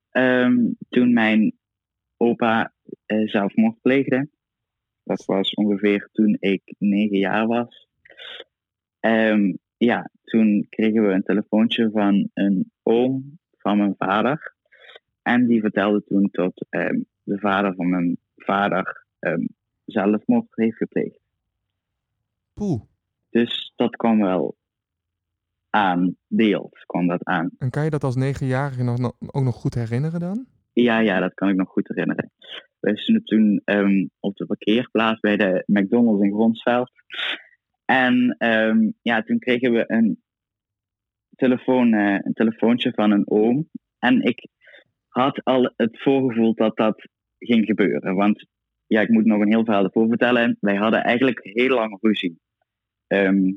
Ehm, 0.09 0.55
toen 0.89 1.13
mijn 1.13 1.53
opa 2.17 2.73
zelfmoord 3.25 3.81
pleegde. 3.81 4.29
Dat 5.05 5.25
was 5.25 5.53
ongeveer 5.53 6.09
toen 6.11 6.37
ik 6.39 6.73
negen 6.77 7.17
jaar 7.17 7.47
was. 7.47 7.87
Ehm, 8.99 9.53
ja, 9.77 10.09
toen 10.23 10.65
kregen 10.69 11.07
we 11.07 11.13
een 11.13 11.23
telefoontje 11.23 11.89
van 11.91 12.29
een 12.33 12.71
oom 12.83 13.39
van 13.57 13.77
mijn 13.77 13.95
vader. 13.97 14.55
En 15.21 15.47
die 15.47 15.61
vertelde 15.61 16.03
toen 16.03 16.29
dat 16.31 16.65
ehm, 16.69 16.99
de 17.23 17.39
vader 17.39 17.75
van 17.75 17.89
mijn 17.89 18.17
vader 18.35 19.05
ehm, 19.19 19.45
zelfmoord 19.85 20.47
heeft 20.55 20.77
gepleegd. 20.77 21.19
Poeh. 22.53 22.81
Dus 23.29 23.73
dat 23.75 23.95
kwam 23.95 24.21
wel 24.21 24.55
aan, 25.69 26.15
deels 26.27 26.83
kwam 26.85 27.07
dat 27.07 27.23
aan. 27.23 27.49
En 27.57 27.69
kan 27.69 27.83
je 27.83 27.89
dat 27.89 28.03
als 28.03 28.15
negenjarige 28.15 28.83
nog- 28.83 29.13
ook 29.31 29.43
nog 29.43 29.55
goed 29.55 29.73
herinneren 29.73 30.19
dan? 30.19 30.45
Ja, 30.73 30.99
ja, 30.99 31.19
dat 31.19 31.33
kan 31.33 31.49
ik 31.49 31.55
nog 31.55 31.69
goed 31.69 31.87
herinneren. 31.87 32.31
We 32.91 32.97
stonden 32.97 33.23
toen 33.23 33.61
ehm, 33.63 34.05
op 34.19 34.35
de 34.35 34.45
parkeerplaats 34.45 35.19
bij 35.19 35.37
de 35.37 35.63
McDonald's 35.65 36.23
in 36.23 36.33
Gronsveld. 36.33 36.91
En 37.85 38.35
ehm, 38.37 38.91
ja, 39.01 39.21
toen 39.21 39.39
kregen 39.39 39.71
we 39.71 39.83
een, 39.87 40.23
telefoon, 41.35 41.93
eh, 41.93 42.19
een 42.21 42.33
telefoontje 42.33 42.91
van 42.93 43.11
een 43.11 43.29
oom. 43.29 43.69
En 43.99 44.21
ik 44.21 44.47
had 45.07 45.43
al 45.43 45.73
het 45.75 46.01
voorgevoel 46.01 46.53
dat 46.53 46.77
dat 46.77 47.07
ging 47.37 47.65
gebeuren. 47.65 48.15
Want 48.15 48.45
ja, 48.87 49.01
ik 49.01 49.09
moet 49.09 49.25
nog 49.25 49.41
een 49.41 49.51
heel 49.51 49.65
verhaal 49.65 49.83
ervoor 49.83 50.07
vertellen. 50.07 50.57
Wij 50.59 50.75
hadden 50.75 51.03
eigenlijk 51.03 51.39
heel 51.41 51.75
lang 51.75 51.97
ruzie. 52.01 52.39
Ehm, 53.07 53.53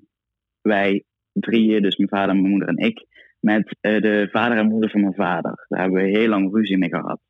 wij 0.60 1.04
drieën, 1.32 1.82
dus 1.82 1.96
mijn 1.96 2.08
vader, 2.08 2.34
mijn 2.34 2.50
moeder 2.50 2.68
en 2.68 2.76
ik, 2.76 3.06
met 3.40 3.76
eh, 3.80 4.00
de 4.00 4.28
vader 4.30 4.58
en 4.58 4.68
moeder 4.68 4.90
van 4.90 5.00
mijn 5.00 5.14
vader. 5.14 5.66
Daar 5.68 5.80
hebben 5.80 6.02
we 6.02 6.18
heel 6.18 6.28
lang 6.28 6.54
ruzie 6.54 6.78
mee 6.78 6.88
gehad. 6.88 7.20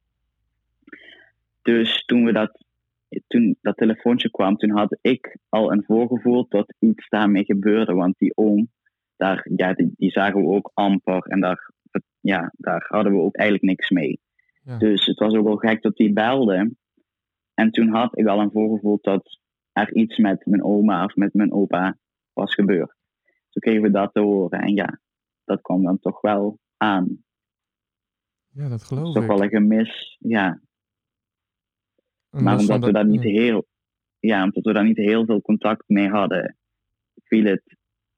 Dus 1.69 2.05
toen, 2.05 2.25
we 2.25 2.33
dat, 2.33 2.65
toen 3.27 3.57
dat 3.61 3.77
telefoontje 3.77 4.31
kwam, 4.31 4.57
toen 4.57 4.71
had 4.71 4.99
ik 5.01 5.39
al 5.49 5.73
een 5.73 5.85
voorgevoel 5.85 6.47
dat 6.49 6.75
iets 6.79 7.09
daarmee 7.09 7.45
gebeurde. 7.45 7.95
Want 7.95 8.19
die 8.19 8.37
oom, 8.37 8.69
daar, 9.17 9.47
ja, 9.57 9.73
die, 9.73 9.93
die 9.97 10.11
zagen 10.11 10.41
we 10.41 10.47
ook 10.47 10.71
amper 10.75 11.23
en 11.23 11.41
daar, 11.41 11.71
ja, 12.21 12.53
daar 12.57 12.87
hadden 12.89 13.13
we 13.13 13.19
ook 13.21 13.37
eigenlijk 13.37 13.69
niks 13.71 13.91
mee. 13.91 14.21
Ja. 14.63 14.79
Dus 14.79 15.07
het 15.07 15.19
was 15.19 15.35
ook 15.35 15.45
wel 15.45 15.57
gek 15.57 15.83
dat 15.83 15.97
die 15.97 16.13
belde. 16.13 16.75
En 17.55 17.71
toen 17.71 17.89
had 17.89 18.19
ik 18.19 18.27
al 18.27 18.41
een 18.41 18.51
voorgevoel 18.53 18.99
dat 19.01 19.39
er 19.73 19.95
iets 19.95 20.17
met 20.17 20.47
mijn 20.47 20.65
oma 20.65 21.05
of 21.05 21.17
met 21.17 21.35
mijn 21.35 21.53
opa 21.53 21.97
was 22.33 22.55
gebeurd. 22.55 22.95
Toen 23.51 23.63
kregen 23.63 23.83
we 23.83 23.91
dat 23.91 24.13
te 24.13 24.21
horen 24.21 24.61
en 24.61 24.75
ja, 24.75 25.01
dat 25.45 25.61
kwam 25.61 25.83
dan 25.83 25.99
toch 25.99 26.21
wel 26.21 26.59
aan. 26.77 27.23
Ja, 28.49 28.63
dat 28.63 28.71
Dat 28.71 28.81
is 28.81 28.87
geloof 28.87 29.15
toch 29.15 29.23
ik. 29.23 29.29
wel 29.29 29.43
een 29.43 29.49
gemis, 29.49 30.17
ja. 30.19 30.61
En 32.39 32.45
Maar 32.45 32.59
omdat 32.59 32.79
we 32.79 32.85
dat- 32.85 32.95
daar 32.95 33.07
niet 33.07 33.23
heel, 33.23 33.67
ja, 34.19 34.43
omdat 34.43 34.65
we 34.65 34.73
daar 34.73 34.85
niet 34.85 34.97
heel 34.97 35.25
veel 35.25 35.41
contact 35.41 35.85
mee 35.87 36.09
hadden, 36.09 36.57
viel 37.25 37.45
het, 37.45 37.63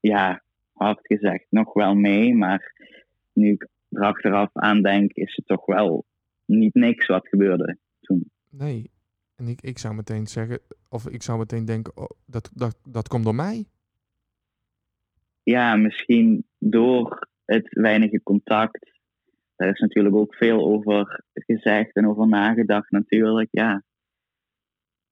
ja, 0.01 0.43
hard 0.73 0.99
gezegd, 1.03 1.47
nog 1.49 1.73
wel 1.73 1.95
mee. 1.95 2.35
Maar 2.35 2.73
nu 3.33 3.53
ik 3.53 3.69
er 3.89 4.03
achteraf 4.03 4.51
aan 4.53 4.83
denk, 4.83 5.13
is 5.13 5.37
het 5.37 5.47
toch 5.47 5.67
wel 5.67 6.05
niet 6.45 6.75
niks 6.75 7.07
wat 7.07 7.29
gebeurde 7.29 7.79
toen. 8.01 8.31
Nee. 8.51 8.91
En 9.37 9.49
ik, 9.49 9.61
ik 9.63 9.79
zou 9.79 9.95
meteen 9.95 10.27
zeggen, 10.27 10.59
of 10.89 11.09
ik 11.09 11.23
zou 11.23 11.39
meteen 11.39 11.65
denken, 11.65 11.97
oh, 11.97 12.11
dat, 12.27 12.51
dat, 12.55 12.79
dat 12.85 13.09
komt 13.09 13.25
door 13.25 13.35
mij. 13.35 13.65
Ja, 15.43 15.77
misschien 15.77 16.45
door 16.59 17.29
het 17.45 17.69
weinige 17.69 18.23
contact. 18.23 18.99
Daar 19.57 19.69
is 19.69 19.81
natuurlijk 19.81 20.15
ook 20.15 20.35
veel 20.35 20.65
over 20.65 21.25
gezegd 21.35 21.95
en 21.97 22.09
over 22.09 22.29
nagedacht 22.29 22.91
natuurlijk, 22.91 23.49
ja. 23.51 23.83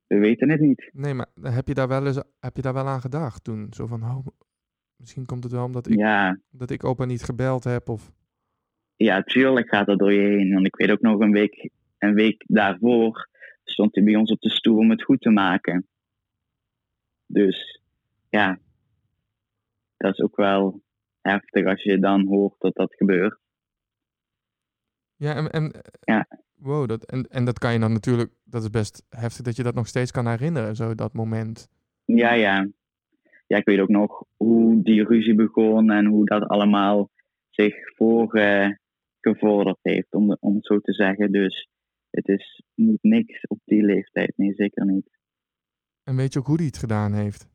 We 0.08 0.18
weten 0.18 0.50
het 0.50 0.60
niet. 0.60 0.90
Nee, 0.92 1.14
maar 1.14 1.26
heb 1.42 1.68
je 1.68 1.74
daar 1.74 1.88
wel 1.88 2.06
eens 2.06 2.22
heb 2.40 2.56
je 2.56 2.62
daar 2.62 2.74
wel 2.74 2.86
aan 2.86 3.00
gedacht 3.00 3.44
toen? 3.44 3.66
Zo 3.70 3.86
van, 3.86 4.02
oh, 4.02 4.26
misschien 4.96 5.26
komt 5.26 5.42
het 5.42 5.52
wel 5.52 5.64
omdat 5.64 5.86
ik, 5.86 5.94
Ja, 5.94 6.40
dat 6.50 6.70
ik 6.70 6.84
opa 6.84 7.04
niet 7.04 7.22
gebeld 7.22 7.64
heb 7.64 7.88
of... 7.88 8.12
ja, 8.96 9.22
tuurlijk 9.22 9.68
gaat 9.68 9.86
dat 9.86 9.98
door 9.98 10.12
je 10.12 10.28
heen. 10.28 10.52
Want 10.52 10.66
ik 10.66 10.76
weet 10.76 10.90
ook 10.90 11.00
nog 11.00 11.20
een 11.20 11.32
week, 11.32 11.70
een 11.98 12.14
week 12.14 12.44
daarvoor 12.46 13.28
stond 13.64 13.94
hij 13.94 14.04
bij 14.04 14.16
ons 14.16 14.30
op 14.30 14.40
de 14.40 14.50
stoel 14.50 14.78
om 14.78 14.90
het 14.90 15.02
goed 15.02 15.20
te 15.20 15.30
maken. 15.30 15.88
Dus 17.26 17.82
ja, 18.28 18.58
dat 19.96 20.12
is 20.12 20.20
ook 20.20 20.36
wel 20.36 20.82
heftig 21.20 21.66
als 21.66 21.82
je 21.82 21.98
dan 21.98 22.26
hoort 22.26 22.54
dat 22.58 22.74
dat 22.74 22.94
gebeurt. 22.94 23.38
Ja, 25.16 25.34
en, 25.34 25.50
en, 25.50 25.72
Ja. 26.00 26.26
Wow, 26.58 26.88
dat, 26.88 27.04
en, 27.04 27.26
en 27.30 27.44
dat 27.44 27.58
kan 27.58 27.72
je 27.72 27.78
dan 27.78 27.92
natuurlijk, 27.92 28.30
dat 28.44 28.62
is 28.62 28.70
best 28.70 29.06
heftig 29.08 29.44
dat 29.44 29.56
je 29.56 29.62
dat 29.62 29.74
nog 29.74 29.86
steeds 29.86 30.10
kan 30.10 30.28
herinneren, 30.28 30.76
zo 30.76 30.94
dat 30.94 31.12
moment. 31.12 31.68
Ja, 32.04 32.32
ja. 32.32 32.68
Ja, 33.46 33.56
ik 33.56 33.64
weet 33.64 33.80
ook 33.80 33.88
nog 33.88 34.24
hoe 34.36 34.82
die 34.82 35.04
ruzie 35.04 35.34
begon 35.34 35.90
en 35.90 36.06
hoe 36.06 36.24
dat 36.24 36.48
allemaal 36.48 37.10
zich 37.50 37.74
voorgevorderd 37.96 39.78
heeft, 39.82 40.14
om, 40.14 40.36
om 40.40 40.54
het 40.54 40.66
zo 40.66 40.78
te 40.78 40.92
zeggen. 40.92 41.32
Dus 41.32 41.68
het 42.10 42.28
is 42.28 42.62
niet 42.74 43.02
niks 43.02 43.46
op 43.46 43.58
die 43.64 43.82
leeftijd, 43.82 44.32
nee, 44.36 44.54
zeker 44.54 44.86
niet. 44.86 45.18
En 46.04 46.16
weet 46.16 46.32
je 46.32 46.38
ook 46.38 46.46
hoe 46.46 46.56
hij 46.56 46.66
het 46.66 46.78
gedaan 46.78 47.14
heeft? 47.14 47.48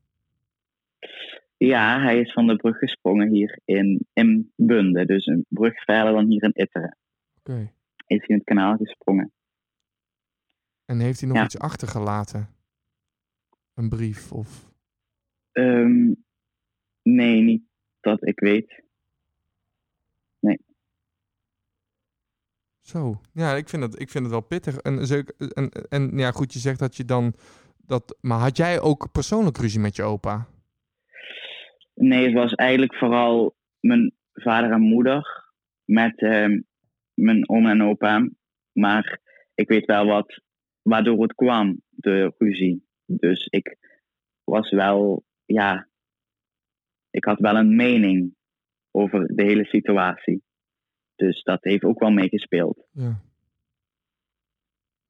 Ja, 1.56 2.02
hij 2.02 2.20
is 2.20 2.32
van 2.32 2.46
de 2.46 2.56
brug 2.56 2.78
gesprongen 2.78 3.28
hier 3.28 3.58
in, 3.64 4.06
in 4.12 4.52
Bunde, 4.56 5.06
dus 5.06 5.26
een 5.26 5.44
brug 5.48 5.84
verder 5.84 6.12
dan 6.12 6.26
hier 6.26 6.42
in 6.42 6.52
Itteren. 6.54 6.96
Oké. 7.38 7.72
Is 8.06 8.18
hij 8.18 8.26
in 8.28 8.34
het 8.34 8.44
kanaal 8.44 8.76
gesprongen. 8.76 9.32
En 10.84 11.00
heeft 11.00 11.20
hij 11.20 11.28
nog 11.28 11.38
Ja. 11.38 11.44
iets 11.44 11.58
achtergelaten? 11.58 12.48
Een 13.74 13.88
brief 13.88 14.32
of... 14.32 14.72
Ehm, 15.52 16.12
nee, 17.02 17.40
niet 17.40 17.62
dat 18.00 18.26
ik 18.26 18.40
weet. 18.40 18.82
Zo, 22.80 23.20
ja, 23.32 23.54
ik 23.54 23.68
vind 23.68 23.82
het, 23.82 24.00
ik 24.00 24.10
vind 24.10 24.24
het 24.24 24.32
wel 24.32 24.42
pittig. 24.42 24.76
En, 24.76 24.98
en, 25.54 25.70
en 25.88 26.18
ja, 26.18 26.30
goed, 26.30 26.52
je 26.52 26.58
zegt 26.58 26.78
dat 26.78 26.96
je 26.96 27.04
dan... 27.04 27.34
Dat, 27.76 28.18
maar 28.20 28.38
had 28.38 28.56
jij 28.56 28.80
ook 28.80 29.12
persoonlijk 29.12 29.56
ruzie 29.56 29.80
met 29.80 29.96
je 29.96 30.02
opa? 30.02 30.46
Nee, 31.94 32.24
het 32.24 32.34
was 32.34 32.52
eigenlijk 32.54 32.94
vooral 32.94 33.56
mijn 33.80 34.12
vader 34.32 34.70
en 34.72 34.80
moeder 34.80 35.44
met 35.84 36.20
ehm, 36.20 36.60
mijn 37.14 37.48
oma 37.48 37.70
en 37.70 37.82
opa. 37.82 38.28
Maar 38.72 39.20
ik 39.54 39.68
weet 39.68 39.84
wel 39.84 40.06
wat, 40.06 40.40
waardoor 40.82 41.22
het 41.22 41.34
kwam, 41.34 41.82
de 41.88 42.34
ruzie. 42.38 42.86
Dus 43.04 43.46
ik 43.46 43.76
was 44.44 44.70
wel, 44.70 45.24
ja, 45.44 45.88
ik 47.10 47.24
had 47.24 47.38
wel 47.38 47.56
een 47.56 47.76
mening 47.76 48.34
over 48.90 49.34
de 49.34 49.42
hele 49.42 49.64
situatie. 49.64 50.42
Dus 51.14 51.42
dat 51.42 51.64
heeft 51.64 51.84
ook 51.84 52.00
wel 52.00 52.10
meegespeeld. 52.10 52.86
Ja. 52.90 53.22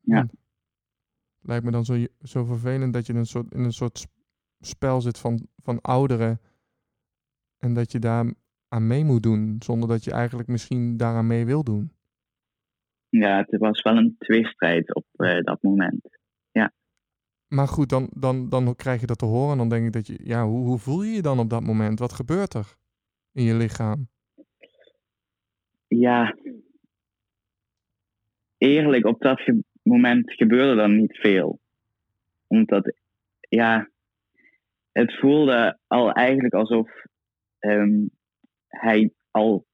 Ja. 0.01 0.21
Hm. 0.21 0.27
Lijkt 1.41 1.65
me 1.65 1.71
dan 1.71 1.85
zo, 1.85 2.07
zo 2.23 2.45
vervelend 2.45 2.93
dat 2.93 3.07
je 3.07 3.13
in 3.13 3.19
een 3.19 3.27
soort, 3.27 3.53
in 3.53 3.61
een 3.61 3.73
soort 3.73 3.99
sp- 3.99 4.13
spel 4.61 5.01
zit 5.01 5.19
van, 5.19 5.47
van 5.63 5.81
ouderen. 5.81 6.41
En 7.59 7.75
dat 7.75 7.93
je 7.93 7.99
daar 7.99 8.35
aan 8.75 8.87
mee 8.87 9.05
moet 9.05 9.23
doen. 9.23 9.57
Zonder 9.59 9.89
dat 9.89 10.05
je 10.05 10.11
eigenlijk 10.13 10.49
misschien 10.49 10.97
daaraan 10.97 11.27
mee 11.27 11.47
wil 11.47 11.65
doen. 11.65 11.93
Ja, 13.09 13.45
het 13.47 13.61
was 13.61 13.83
wel 13.83 13.97
een 13.97 14.17
tweestrijd 14.19 14.95
op 14.95 15.05
eh, 15.17 15.41
dat 15.41 15.63
moment. 15.63 16.15
Maar 17.55 17.69
goed, 17.69 17.89
dan, 17.89 18.11
dan, 18.17 18.49
dan 18.49 18.77
krijg 18.77 19.01
je 19.01 19.07
dat 19.07 19.19
te 19.19 19.25
horen. 19.25 19.53
En 19.53 19.59
dan 19.59 19.69
denk 19.69 19.87
ik 19.87 19.93
dat 19.93 20.07
je. 20.07 20.19
Ja, 20.23 20.47
hoe, 20.47 20.67
hoe 20.67 20.79
voel 20.79 21.03
je 21.03 21.13
je 21.13 21.23
dan 21.23 21.39
op 21.39 21.51
dat 21.51 21.63
moment? 21.63 21.99
Wat 21.99 22.13
gebeurt 22.13 22.55
er 22.55 22.77
in 23.33 23.45
je 23.45 23.55
lichaam? 23.55 24.09
Ja, 25.87 26.37
eerlijk, 28.59 29.07
op 29.07 29.21
dat 29.21 29.41
ge- 29.41 29.65
moment 29.83 30.33
gebeurde 30.33 30.83
er 30.83 30.91
niet 30.91 31.17
veel. 31.17 31.61
Omdat, 32.47 32.95
ja, 33.39 33.89
het 34.93 35.19
voelde 35.19 35.79
al 35.87 36.13
eigenlijk 36.13 36.55
alsof 36.55 36.91
ehm, 37.59 38.07
hij 38.81 39.13
al 39.31 39.67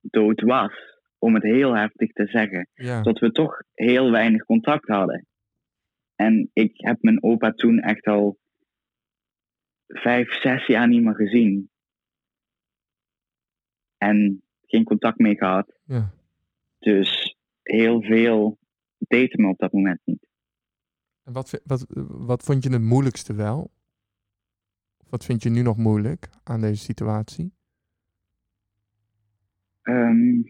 dood 0.00 0.40
was, 0.40 0.72
om 1.18 1.34
het 1.34 1.42
heel 1.42 1.76
heftig 1.76 2.12
te 2.12 2.26
zeggen. 2.26 2.68
Ja, 2.74 3.02
Dat 3.02 3.18
we 3.18 3.30
toch 3.30 3.62
heel 3.74 4.10
weinig 4.10 4.44
contact 4.44 4.88
hadden. 4.88 5.26
En 6.14 6.50
ik 6.52 6.72
heb 6.74 6.96
mijn 7.00 7.22
opa 7.22 7.52
toen 7.52 7.78
echt 7.80 8.06
al 8.06 8.38
vijf, 9.86 10.32
zes 10.40 10.66
jaar 10.66 10.88
niet 10.88 11.02
meer 11.02 11.14
gezien. 11.14 11.70
En 13.96 14.42
geen 14.66 14.84
contact 14.84 15.18
mee 15.18 15.36
gehad. 15.36 15.78
ja. 15.84 16.16
Dus 16.78 17.36
heel 17.62 18.02
veel 18.02 18.58
deed 18.98 19.36
me 19.36 19.48
op 19.48 19.58
dat 19.58 19.72
moment 19.72 20.00
niet. 20.04 20.26
En 21.22 21.32
wat, 21.32 21.60
wat, 21.64 21.86
wat 22.08 22.42
vond 22.42 22.62
je 22.64 22.70
het 22.70 22.82
moeilijkste 22.82 23.34
wel? 23.34 23.70
Wat 25.08 25.24
vind 25.24 25.42
je 25.42 25.50
nu 25.50 25.62
nog 25.62 25.76
moeilijk 25.76 26.28
aan 26.44 26.60
deze 26.60 26.82
situatie? 26.82 27.52
Ehm, 29.88 30.42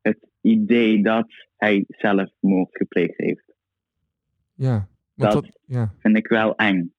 het 0.00 0.26
idee 0.40 1.02
dat 1.02 1.32
hij 1.56 1.84
zelfmoord 1.88 2.76
gepleegd 2.76 3.16
heeft, 3.18 3.52
Ja, 4.54 4.88
want 5.14 5.32
Dat- 5.32 5.42
dat, 5.44 5.58
ja. 5.64 5.94
vind 5.98 6.16
ik 6.16 6.26
wel 6.26 6.56
eng. 6.56 6.92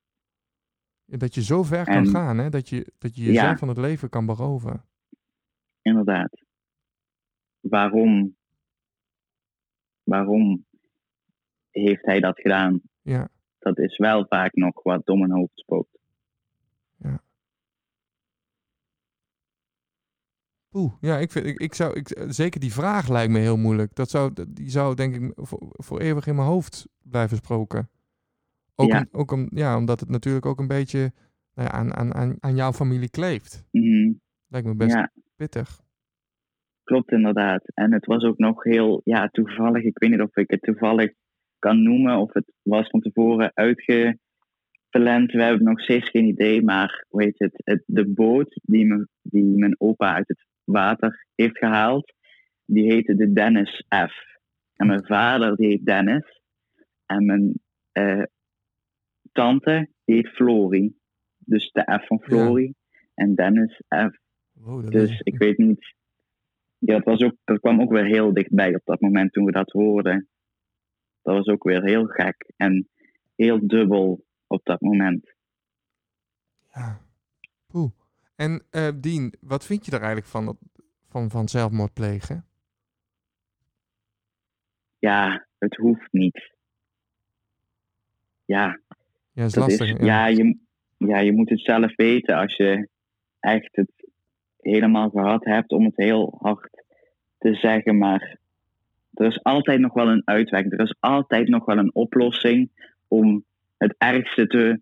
dat 1.05 1.35
je 1.35 1.43
zo 1.43 1.63
ver 1.63 1.85
kan 1.85 2.07
gaan, 2.07 2.37
hè? 2.37 2.49
Dat 2.49 2.69
je, 2.69 2.91
dat 2.97 3.15
je 3.15 3.21
Ja. 3.23 3.27
jezelf 3.31 3.59
van 3.59 3.67
het 3.67 3.77
leven 3.77 4.09
kan 4.09 4.25
beroven. 4.25 4.85
Inderdaad. 5.81 6.41
Waarom? 7.59 8.35
Waarom 10.03 10.65
heeft 11.69 12.05
hij 12.05 12.19
dat 12.19 12.39
gedaan? 12.39 12.81
Ja, 13.01 13.29
Dat 13.59 13.79
is 13.79 13.97
wel 13.97 14.25
vaak 14.27 14.53
nog 14.55 14.83
wat 14.83 15.05
dom 15.05 15.23
in 15.23 15.31
hoofd 15.31 15.59
spookt. 15.59 15.97
Oeh, 20.77 20.93
ja, 21.01 21.17
ik 21.17 21.31
vind, 21.31 21.45
ik, 21.45 21.59
ik 21.59 21.73
zou, 21.73 21.93
ik, 21.93 22.25
zeker 22.27 22.59
die 22.59 22.73
vraag 22.73 23.09
lijkt 23.09 23.31
me 23.31 23.39
heel 23.39 23.57
moeilijk. 23.57 23.95
Dat 23.95 24.09
zou, 24.09 24.31
die 24.49 24.69
zou 24.69 24.95
denk 24.95 25.15
ik 25.15 25.31
voor, 25.35 25.59
voor 25.71 25.99
eeuwig 25.99 26.27
in 26.27 26.35
mijn 26.35 26.47
hoofd 26.47 26.87
blijven 27.03 27.37
sproken. 27.37 27.89
Ook, 28.75 28.87
Ja. 28.91 28.97
om- 28.99 29.19
ook 29.19 29.31
om, 29.31 29.47
ja, 29.49 29.77
omdat 29.77 29.99
het 29.99 30.09
natuurlijk 30.09 30.45
ook 30.45 30.59
een 30.59 30.67
beetje 30.67 31.11
nou 31.53 31.67
ja, 31.69 31.71
aan, 31.71 31.93
aan, 31.93 32.13
aan, 32.13 32.35
aan 32.39 32.55
jouw 32.55 32.71
familie 32.71 33.09
kleeft. 33.09 33.63
Mhm. 33.71 34.11
Lijkt 34.47 34.67
me 34.67 34.75
best 34.75 34.93
Ja, 34.95 35.11
pittig. 35.35 35.81
klopt 36.83 37.11
inderdaad. 37.11 37.63
En 37.73 37.93
het 37.93 38.05
was 38.05 38.23
ook 38.23 38.37
nog 38.37 38.63
heel 38.63 39.01
ja, 39.03 39.27
toevallig. 39.27 39.83
Ik 39.83 39.99
weet 39.99 40.09
niet 40.09 40.21
of 40.21 40.35
ik 40.35 40.49
het 40.51 40.61
toevallig 40.61 41.11
kan 41.59 41.83
noemen 41.83 42.17
of 42.17 42.33
het 42.33 42.51
was 42.61 42.89
van 42.89 42.99
tevoren 42.99 43.51
uitgepland. 43.53 45.31
We 45.31 45.43
hebben 45.43 45.63
nog 45.63 45.81
steeds 45.81 46.09
geen 46.09 46.25
idee, 46.25 46.63
maar 46.63 47.05
hoe 47.09 47.23
heet 47.23 47.39
het? 47.39 47.61
het 47.63 47.83
de 47.85 48.07
boot 48.07 48.59
die, 48.63 48.85
me, 48.85 49.07
die 49.21 49.43
mijn 49.43 49.75
opa 49.79 50.13
uit 50.13 50.27
het 50.27 50.45
water 50.65 51.25
heeft 51.35 51.57
gehaald, 51.57 52.13
die 52.65 52.91
heette 52.91 53.15
de 53.15 53.33
Dennis 53.33 53.85
F. 54.07 54.33
En 54.75 54.87
mijn 54.87 55.05
vader 55.05 55.55
die 55.55 55.67
heet 55.67 55.85
Dennis. 55.85 56.41
En 57.05 57.25
mijn 57.25 57.59
eh, 57.91 58.23
tante 59.31 59.89
die 60.05 60.15
heet 60.15 60.27
Flory. 60.29 60.93
Dus 61.37 61.71
de 61.71 61.99
F 62.01 62.07
van 62.07 62.21
Flory. 62.21 62.73
En 63.13 63.35
Dennis 63.35 63.81
F. 63.87 64.17
Wow, 64.51 64.81
dat 64.83 64.91
Dus 64.91 65.09
is- 65.11 65.19
ik 65.23 65.37
weet 65.37 65.57
niet. 65.57 65.93
Ja, 66.77 66.95
het 66.95 67.05
was 67.05 67.21
ook, 67.21 67.35
dat 67.43 67.59
kwam 67.59 67.81
ook 67.81 67.91
weer 67.91 68.05
heel 68.05 68.33
dichtbij 68.33 68.75
op 68.75 68.81
dat 68.83 69.01
moment 69.01 69.33
toen 69.33 69.45
we 69.45 69.51
dat 69.51 69.71
hoorden. 69.71 70.27
Dat 71.21 71.35
was 71.35 71.47
ook 71.47 71.63
weer 71.63 71.83
heel 71.83 72.05
gek 72.05 72.53
en 72.55 72.89
heel 73.35 73.67
dubbel 73.67 74.25
op 74.47 74.63
dat 74.65 74.81
moment. 74.81 75.33
Ja. 76.73 77.01
Poeh. 77.67 77.91
En 78.35 78.63
eh 78.69 78.87
Dien, 78.95 79.33
wat 79.41 79.65
vind 79.65 79.85
je 79.85 79.91
er 79.91 79.97
eigenlijk 79.97 80.27
van, 80.27 80.45
dat- 80.45 80.57
van, 81.09 81.29
van 81.29 81.47
zelfmoord 81.47 81.93
plegen? 81.93 82.45
Ja, 84.99 85.45
het 85.57 85.75
hoeft 85.75 86.07
niet. 86.11 86.53
Ja, 88.45 88.79
Ja, 89.31 89.43
is 89.45 89.53
dat 89.53 89.63
lastig. 89.67 89.97
is, 89.99 90.05
ja, 90.05 90.27
je, 90.27 90.57
ja, 90.97 91.17
je 91.19 91.31
moet 91.31 91.49
het 91.49 91.61
zelf 91.61 91.95
weten 91.95 92.35
als 92.35 92.55
je 92.55 92.89
echt 93.39 93.75
het 93.75 93.91
helemaal 94.59 95.09
gehad 95.09 95.45
hebt 95.45 95.71
om 95.71 95.85
het 95.85 95.95
heel 95.95 96.35
hard 96.41 96.83
te 97.37 97.53
zeggen. 97.55 97.97
Maar 97.97 98.37
er 99.13 99.25
is 99.25 99.43
altijd 99.43 99.79
nog 99.79 99.93
wel 99.93 100.07
een 100.07 100.21
uitweg. 100.25 100.65
Er 100.71 100.79
is 100.79 100.95
altijd 100.99 101.47
nog 101.47 101.65
wel 101.65 101.77
een 101.77 101.95
oplossing 101.95 102.69
om 103.07 103.45
het 103.77 103.95
ergste 103.97 104.47
te 104.47 104.81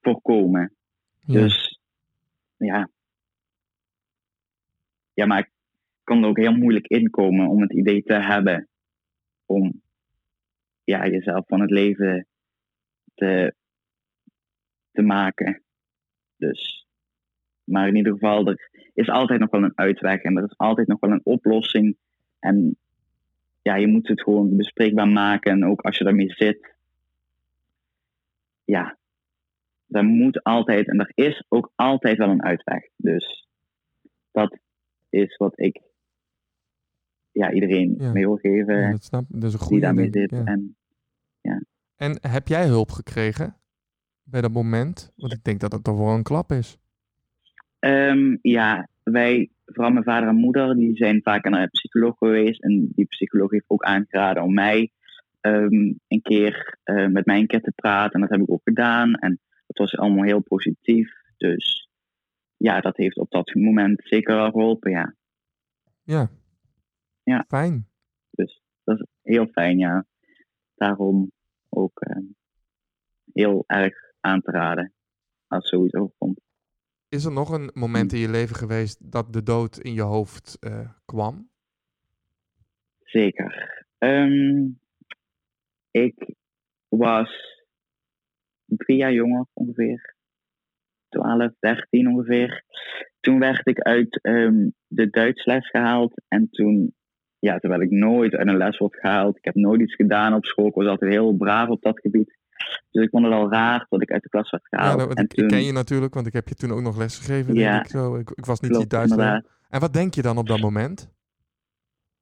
voorkomen. 0.00 0.74
Ja. 1.20 1.40
Dus 1.40 1.69
ja. 2.66 2.90
Ja, 5.14 5.26
maar 5.26 5.38
ik 5.38 5.50
kan 6.04 6.22
er 6.22 6.28
ook 6.28 6.38
heel 6.38 6.56
moeilijk 6.56 6.86
inkomen 6.86 7.48
om 7.48 7.60
het 7.60 7.72
idee 7.72 8.02
te 8.02 8.14
hebben 8.14 8.68
om 9.46 9.82
ja, 10.84 11.06
jezelf 11.06 11.46
van 11.46 11.60
het 11.60 11.70
leven 11.70 12.26
te, 13.14 13.54
te 14.92 15.02
maken. 15.02 15.62
Dus, 16.36 16.86
maar 17.64 17.88
in 17.88 17.96
ieder 17.96 18.12
geval, 18.12 18.46
er 18.46 18.70
is 18.94 19.08
altijd 19.08 19.40
nog 19.40 19.50
wel 19.50 19.62
een 19.62 19.78
uitweg 19.78 20.22
en 20.22 20.36
er 20.36 20.44
is 20.44 20.58
altijd 20.58 20.86
nog 20.86 21.00
wel 21.00 21.10
een 21.10 21.24
oplossing. 21.24 21.96
En 22.38 22.76
ja, 23.62 23.74
je 23.74 23.86
moet 23.86 24.08
het 24.08 24.22
gewoon 24.22 24.56
bespreekbaar 24.56 25.08
maken. 25.08 25.52
En 25.52 25.64
ook 25.64 25.80
als 25.80 25.98
je 25.98 26.04
daarmee 26.04 26.32
zit, 26.32 26.74
ja, 28.64 28.98
er 29.90 30.04
moet 30.04 30.42
altijd 30.42 30.88
en 30.88 30.98
er 31.00 31.12
is 31.14 31.44
ook 31.48 31.72
altijd 31.74 32.16
wel 32.18 32.28
een 32.28 32.42
uitweg. 32.42 32.88
Dus 32.96 33.48
dat 34.30 34.58
is 35.08 35.36
wat 35.36 35.60
ik 35.60 35.80
ja, 37.32 37.52
iedereen 37.52 37.94
Ja. 37.98 38.12
mee 38.12 38.26
wil 38.26 38.36
geven 38.36 38.80
Ja, 38.80 38.90
dat 38.90 39.04
snap 39.04 39.22
ik. 39.22 39.40
Dat 39.40 39.42
is 39.42 39.52
een 39.52 39.58
die 39.58 39.66
goede 39.68 39.82
daarmee 39.82 40.06
ik, 40.06 40.14
zit. 40.14 40.30
ja. 40.30 40.44
En 40.44 40.76
En 41.96 42.18
heb 42.30 42.48
jij 42.48 42.66
hulp 42.66 42.90
gekregen 42.90 43.56
bij 44.22 44.40
dat 44.40 44.52
moment? 44.52 45.12
Want 45.16 45.32
ik 45.32 45.44
denk 45.44 45.60
dat 45.60 45.72
het 45.72 45.84
toch 45.84 45.96
wel 45.98 46.14
een 46.14 46.22
klap 46.22 46.52
is. 46.52 46.78
Ehm, 47.78 48.36
ja, 48.42 48.88
wij, 49.02 49.50
vooral 49.66 49.92
mijn 49.92 50.04
vader 50.04 50.28
en 50.28 50.34
moeder, 50.34 50.76
die 50.76 50.96
zijn 50.96 51.20
vaak 51.22 51.48
naar 51.48 51.62
een 51.62 51.70
psycholoog 51.70 52.18
geweest. 52.18 52.62
En 52.62 52.88
die 52.94 53.04
psycholoog 53.04 53.50
heeft 53.50 53.64
ook 53.66 53.82
aangeraden 53.82 54.42
om 54.42 54.54
mij 54.54 54.90
ehm, 55.40 55.92
een 56.08 56.22
keer 56.22 56.78
eh, 56.82 57.06
met 57.06 57.26
mij 57.26 57.38
een 57.38 57.46
keer 57.46 57.60
te 57.62 57.72
praten. 57.74 58.12
En 58.12 58.20
dat 58.20 58.30
heb 58.30 58.40
ik 58.40 58.50
ook 58.50 58.60
gedaan. 58.64 59.14
En 59.14 59.40
dat 59.70 59.90
was 59.90 59.96
allemaal 59.96 60.24
heel 60.24 60.40
positief. 60.40 61.12
Dus 61.36 61.88
ja, 62.56 62.80
dat 62.80 62.96
heeft 62.96 63.16
op 63.16 63.30
dat 63.30 63.54
moment 63.54 64.00
zeker 64.04 64.36
wel 64.36 64.50
geholpen, 64.50 64.90
ja. 64.90 65.14
Ja. 66.02 66.30
Ja. 67.22 67.44
Fijn. 67.48 67.88
Dus 68.30 68.62
dat 68.84 69.00
is 69.00 69.06
heel 69.22 69.46
fijn, 69.46 69.78
ja. 69.78 70.06
Daarom 70.74 71.32
ook 71.68 72.00
ehm, 72.00 72.24
heel 73.32 73.64
erg 73.66 73.94
aan 74.20 74.40
te 74.40 74.50
raden 74.50 74.92
als 75.46 75.68
zoiets 75.68 75.94
overkomt. 75.94 76.40
Is 77.08 77.24
er 77.24 77.32
nog 77.32 77.50
een 77.50 77.70
moment 77.74 78.12
in 78.12 78.18
je 78.18 78.30
leven 78.30 78.56
geweest 78.56 79.12
dat 79.12 79.32
de 79.32 79.42
dood 79.42 79.78
in 79.78 79.92
je 79.92 80.02
hoofd 80.02 80.56
eh, 80.60 80.90
kwam? 81.04 81.50
Zeker. 83.02 83.84
Ehm, 83.98 84.68
ik 85.90 86.34
was 86.88 87.59
drie 88.76 88.96
jaar 88.96 89.12
jonger 89.12 89.46
ongeveer. 89.52 90.14
12, 91.08 91.52
13 91.58 92.08
ongeveer. 92.08 92.64
Toen 93.20 93.38
werd 93.38 93.66
ik 93.66 93.80
uit 93.80 94.22
ehm, 94.22 94.68
de 94.86 95.10
Duitsles 95.10 95.70
gehaald. 95.70 96.22
En 96.28 96.48
toen, 96.50 96.94
ja, 97.38 97.58
terwijl 97.58 97.82
ik 97.82 97.90
nooit 97.90 98.34
uit 98.34 98.48
een 98.48 98.56
les 98.56 98.78
word 98.78 98.96
gehaald. 98.96 99.36
Ik 99.36 99.44
heb 99.44 99.54
nooit 99.54 99.80
iets 99.80 99.94
gedaan 99.94 100.34
op 100.34 100.44
school. 100.44 100.66
Ik 100.66 100.74
was 100.74 100.86
altijd 100.86 101.12
heel 101.12 101.36
braaf 101.36 101.68
op 101.68 101.82
dat 101.82 102.00
gebied. 102.00 102.38
Dus 102.90 103.04
ik 103.04 103.10
vond 103.10 103.24
het 103.24 103.34
al 103.34 103.50
raar 103.50 103.86
dat 103.88 104.02
ik 104.02 104.10
uit 104.10 104.22
de 104.22 104.28
klas 104.28 104.50
werd 104.50 104.68
gehaald. 104.68 105.00
want 105.00 105.14
en 105.14 105.24
ik, 105.24 105.34
ik 105.34 105.48
ken 105.48 105.64
je 105.64 105.72
natuurlijk, 105.72 106.14
want 106.14 106.26
ik 106.26 106.32
heb 106.32 106.48
je 106.48 106.54
toen 106.54 106.70
ook 106.70 106.80
nog 106.80 106.98
les 106.98 107.18
gegeven. 107.18 107.54
Ja. 107.54 107.72
Denk 107.72 107.84
ik, 107.84 107.90
zo. 107.90 108.16
Ik, 108.16 108.30
ik 108.30 108.44
was 108.44 108.60
niet 108.60 108.70
klopt, 108.70 108.90
die 108.90 108.98
Duits 108.98 109.12
inderdaad. 109.12 109.46
En 109.68 109.80
wat 109.80 109.92
denk 109.92 110.14
je 110.14 110.22
dan 110.22 110.38
op 110.38 110.46
dat 110.46 110.60
moment? 110.60 111.12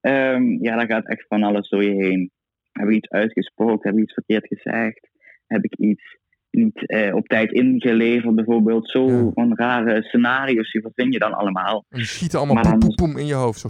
Ehm, 0.00 0.64
ja, 0.64 0.76
daar 0.76 0.86
gaat 0.86 1.08
echt 1.08 1.26
van 1.26 1.42
alles 1.42 1.68
door 1.68 1.84
je 1.84 1.94
heen. 1.94 2.30
Heb 2.72 2.88
ik 2.88 2.94
iets 2.94 3.08
uitgesproken? 3.08 3.88
Heb 3.88 3.98
ik 3.98 4.04
iets 4.04 4.14
verkeerd 4.14 4.46
gezegd? 4.46 5.08
Heb 5.46 5.64
ik 5.64 5.76
iets 5.76 6.18
niet 6.64 6.86
eh, 6.88 7.14
op 7.14 7.26
tijd 7.26 7.52
ingeleverd 7.52 8.34
bijvoorbeeld? 8.34 8.90
Zo 8.90 9.06
Ja. 9.10 9.30
van 9.34 9.54
rare 9.56 10.02
scenario's, 10.02 10.72
die 10.72 10.82
verzin 10.82 11.12
je 11.12 11.18
dan 11.18 11.32
allemaal. 11.32 11.84
En 11.88 11.98
die 11.98 12.06
schieten 12.06 12.38
allemaal 12.38 12.62
poem, 12.62 12.70
dan- 12.70 12.78
poem, 12.80 12.94
poem 12.94 13.16
in 13.18 13.26
je 13.26 13.34
hoofd. 13.34 13.60
Zo. 13.60 13.68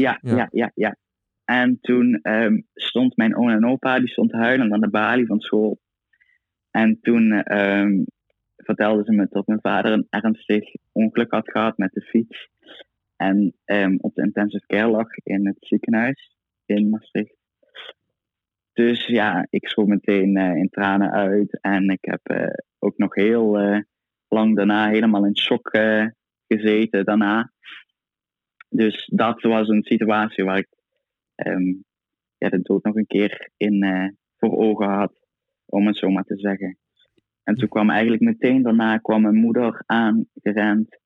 Ja. 0.00 0.18
ja, 0.22 0.48
ja, 0.50 0.70
ja. 0.74 0.96
En 1.44 1.78
toen 1.80 2.18
ehm, 2.22 2.60
stond 2.74 3.16
mijn 3.16 3.36
oom 3.36 3.48
en 3.48 3.66
opa, 3.66 3.98
die 3.98 4.08
stond 4.08 4.32
huilend 4.32 4.72
aan 4.72 4.80
de 4.80 4.90
balie 4.90 5.26
van 5.26 5.40
school. 5.40 5.80
En 6.70 6.98
toen 7.00 7.32
ehm, 7.32 8.02
vertelden 8.56 9.04
ze 9.04 9.12
me 9.12 9.26
dat 9.30 9.46
mijn 9.46 9.60
vader 9.62 9.92
een 9.92 10.06
ernstig 10.10 10.74
ongeluk 10.92 11.30
had 11.30 11.50
gehad 11.50 11.76
met 11.78 11.92
de 11.92 12.00
fiets. 12.00 12.48
En 13.16 13.54
ehm, 13.64 13.96
op 14.00 14.14
de 14.14 14.22
intensive 14.22 14.66
care 14.66 14.90
lag 14.90 15.08
in 15.22 15.46
het 15.46 15.56
ziekenhuis 15.60 16.36
in 16.66 16.90
Maastricht. 16.90 17.36
Dus 18.72 19.06
ja, 19.06 19.46
ik 19.50 19.68
schoot 19.68 19.86
meteen 19.86 20.36
eh, 20.36 20.56
in 20.56 20.68
tranen 20.68 21.10
uit. 21.10 21.60
En 21.60 21.88
ik 21.88 22.04
heb 22.04 22.20
eh, 22.22 22.46
ook 22.78 22.96
nog 22.96 23.14
heel 23.14 23.58
eh, 23.58 23.80
lang 24.28 24.56
daarna 24.56 24.88
helemaal 24.88 25.26
in 25.26 25.38
shock 25.38 25.70
gezeten 26.46 27.04
daarna. 27.04 27.52
Dus 28.68 29.06
dat 29.12 29.42
was 29.42 29.68
een 29.68 29.82
situatie 29.82 30.44
waar 30.44 30.58
ik 30.58 30.68
ehm, 31.34 31.74
ja, 32.38 32.48
de 32.48 32.60
dood 32.62 32.84
nog 32.84 32.96
een 32.96 33.06
keer 33.06 33.50
in 33.56 33.84
voor 34.36 34.56
ogen 34.56 34.88
had, 34.88 35.12
om 35.66 35.86
het 35.86 35.96
zo 35.96 36.08
maar 36.10 36.24
te 36.24 36.38
zeggen. 36.38 36.76
En 37.42 37.54
toen 37.54 37.68
kwam 37.68 37.90
eigenlijk 37.90 38.22
meteen 38.22 38.62
daarna 38.62 38.96
kwam 38.96 39.22
mijn 39.22 39.34
moeder 39.34 39.82
aangerend. 39.86 41.00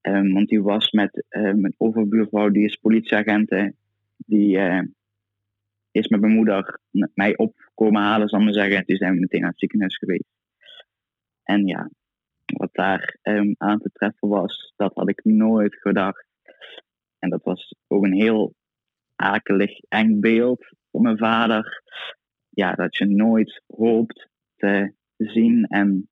ehm, 0.00 0.32
want 0.32 0.48
die 0.48 0.62
was 0.62 0.90
met 0.90 1.24
eh, 1.28 1.42
mijn 1.42 1.74
overbuurvrouw, 1.76 2.48
die 2.48 2.64
is 2.64 2.76
politieagenten. 2.76 3.76
Die 4.16 4.58
is 5.94 6.08
met 6.08 6.20
mijn 6.20 6.32
moeder 6.32 6.80
mij 7.14 7.36
opkomen 7.36 8.02
halen, 8.02 8.28
zal 8.28 8.38
ik 8.38 8.44
maar 8.44 8.54
zeggen. 8.54 8.76
En 8.76 8.84
toen 8.84 8.96
zijn 8.96 9.14
we 9.14 9.20
meteen 9.20 9.40
naar 9.40 9.50
het 9.50 9.58
ziekenhuis 9.58 9.96
geweest. 9.96 10.28
En 11.42 11.66
ja, 11.66 11.90
wat 12.44 12.68
daar 12.72 13.18
ehm, 13.22 13.52
aan 13.56 13.78
te 13.78 13.90
treffen 13.92 14.28
was, 14.28 14.72
dat 14.76 14.94
had 14.94 15.08
ik 15.08 15.24
nooit 15.24 15.74
gedacht. 15.74 16.26
En 17.18 17.30
dat 17.30 17.42
was 17.42 17.74
ook 17.86 18.04
een 18.04 18.12
heel 18.12 18.54
akelig, 19.16 19.80
eng 19.88 20.20
beeld 20.20 20.66
voor 20.90 21.00
mijn 21.00 21.18
vader. 21.18 21.82
Ja, 22.50 22.72
dat 22.72 22.96
je 22.96 23.06
nooit 23.06 23.62
hoopt 23.66 24.28
te 24.56 24.94
zien. 25.16 25.64
En 25.64 26.08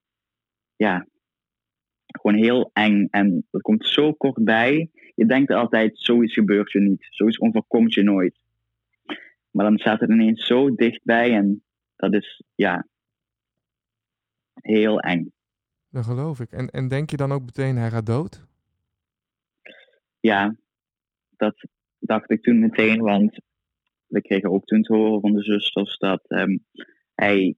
ja, 0.76 1.06
gewoon 2.06 2.42
heel 2.42 2.70
eng. 2.72 3.06
En 3.10 3.46
dat 3.50 3.62
komt 3.62 3.86
zo 3.86 4.12
kort 4.12 4.44
bij. 4.44 4.90
Je 5.14 5.26
denkt 5.26 5.50
altijd, 5.50 5.98
zoiets 5.98 6.34
gebeurt 6.34 6.72
je 6.72 6.80
niet. 6.80 7.06
Zoiets 7.10 7.40
overkomt 7.40 7.94
je 7.94 8.02
nooit. 8.02 8.40
Maar 9.52 9.64
dan 9.64 9.78
staat 9.78 10.00
het 10.00 10.10
ineens 10.10 10.46
zo 10.46 10.74
dichtbij. 10.74 11.34
En 11.34 11.62
dat 11.96 12.14
is, 12.14 12.42
ja, 12.54 12.86
heel 14.54 15.00
eng. 15.00 15.32
Dat 15.90 16.04
geloof 16.04 16.40
ik. 16.40 16.52
En, 16.52 16.68
en 16.68 16.88
denk 16.88 17.10
je 17.10 17.16
dan 17.16 17.32
ook 17.32 17.44
meteen, 17.44 17.76
hij 17.76 17.90
gaat 17.90 18.06
dood? 18.06 18.46
ja, 20.22 20.56
dat 21.36 21.66
dacht 21.98 22.30
ik 22.30 22.42
toen 22.42 22.58
meteen, 22.58 23.00
want 23.00 23.36
we 24.06 24.20
kregen 24.20 24.50
ook 24.50 24.64
toen 24.64 24.82
te 24.82 24.94
horen 24.94 25.20
van 25.20 25.32
de 25.32 25.42
zusters 25.42 25.98
dat 25.98 26.24
ehm, 26.28 26.58
hij 27.14 27.56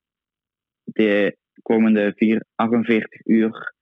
de 0.85 1.37
komende 1.63 2.13
vier, 2.17 2.45
48 2.55 3.27
uur 3.27 3.75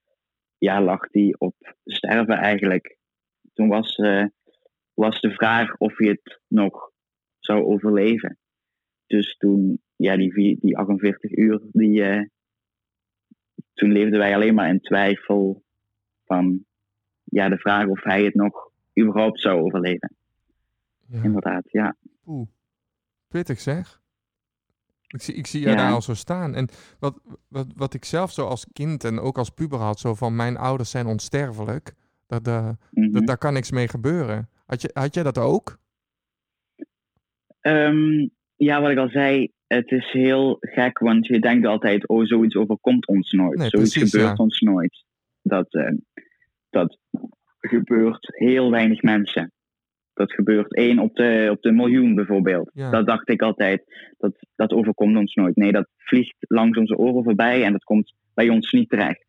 ja, 0.59 0.83
lag 0.83 1.01
hij 1.11 1.35
op 1.38 1.75
sterven 1.85 2.37
eigenlijk. 2.37 2.96
Toen 3.53 3.68
was, 3.68 3.96
eh, 3.96 4.25
was 4.94 5.20
de 5.20 5.31
vraag 5.31 5.77
of 5.77 5.96
hij 5.96 6.09
het 6.09 6.40
nog 6.48 6.91
zou 7.44 7.64
overleven. 7.64 8.38
Dus 9.07 9.37
toen, 9.37 9.81
ja, 9.96 10.16
die, 10.16 10.33
vier, 10.33 10.57
die 10.61 10.76
48 10.78 11.37
uur, 11.37 11.61
die, 11.72 12.02
eh, 12.02 12.24
toen 13.74 13.92
leefden 13.92 14.18
wij 14.18 14.35
alleen 14.35 14.55
maar 14.55 14.68
in 14.68 14.81
twijfel 14.81 15.62
van 16.24 16.64
ja, 17.24 17.48
de 17.48 17.59
vraag 17.59 17.87
of 17.87 18.02
hij 18.02 18.24
het 18.24 18.35
nog 18.35 18.70
überhaupt 19.00 19.40
zou 19.40 19.61
overleven. 19.61 20.14
Ja. 21.07 21.22
Inderdaad, 21.22 21.70
ja. 21.70 21.96
Oeh. 22.26 22.48
Pittig 23.28 23.61
zeg. 23.61 24.00
Ik 25.07 25.22
zie, 25.22 25.35
ik 25.35 25.46
zie 25.46 25.61
jou 25.61 25.76
Ja. 25.76 25.83
daar 25.83 25.92
al 25.92 26.02
zo 26.02 26.14
staan. 26.14 26.55
En 26.55 26.68
wat, 26.98 27.20
wat, 27.48 27.66
wat 27.76 27.94
ik 27.94 28.05
zelf 28.05 28.33
zo 28.33 28.46
als 28.46 28.66
kind 28.72 29.05
en 29.05 29.18
ook 29.20 29.38
als 29.38 29.50
puber 29.50 29.78
had, 29.78 29.98
zo 30.00 30.14
van 30.14 30.37
mijn 30.37 30.57
ouders 30.57 30.90
zijn 30.90 31.07
onsterfelijk. 31.07 31.94
Dat, 32.26 32.44
Mhm. 32.44 33.11
dat, 33.12 33.26
daar 33.26 33.38
kan 33.38 33.52
niks 33.52 33.70
mee 33.70 33.88
gebeuren. 33.88 34.48
Had, 34.66 34.83
je, 34.83 34.90
had 34.92 35.14
jij 35.14 35.22
dat 35.22 35.38
ook? 35.38 35.78
Ehm, 37.62 38.29
ja, 38.57 38.81
wat 38.81 38.90
ik 38.90 38.98
al 38.98 39.09
zei, 39.09 39.53
het 39.66 39.90
is 39.90 40.11
heel 40.11 40.57
gek, 40.61 40.98
want 40.98 41.27
je 41.27 41.38
denkt 41.38 41.66
altijd, 41.66 42.09
oh, 42.09 42.25
zoiets 42.25 42.57
overkomt 42.57 43.07
ons 43.07 43.33
nooit. 43.33 43.59
Nee, 43.59 43.68
zoiets 43.68 43.92
precies, 43.92 44.11
gebeurt 44.11 44.37
ja. 44.37 44.44
ons 44.44 44.61
nooit. 44.61 45.05
Dat, 45.42 45.75
eh, 45.75 45.94
dat 46.70 46.98
gebeurt 47.59 48.37
heel 48.37 48.70
weinig 48.70 49.03
mensen. 49.03 49.53
Dat 50.14 50.33
gebeurt 50.33 50.75
één 50.75 50.98
op 50.98 51.14
de, 51.14 51.48
op 51.51 51.62
de 51.62 51.72
miljoen 51.72 52.14
bijvoorbeeld. 52.14 52.70
Ja. 52.75 52.90
Dat 52.90 53.07
dacht 53.07 53.29
ik 53.29 53.42
altijd, 53.42 53.83
dat, 54.18 54.33
dat 54.57 54.72
overkomt 54.72 55.16
ons 55.16 55.35
nooit. 55.35 55.57
Nee, 55.57 55.72
dat 55.72 55.88
vliegt 55.96 56.37
langs 56.38 56.79
onze 56.79 56.96
oren 56.96 57.25
voorbij 57.25 57.64
en 57.64 57.72
dat 57.72 57.85
komt 57.85 58.14
bij 58.35 58.48
ons 58.48 58.72
niet 58.72 58.88
terecht. 58.88 59.27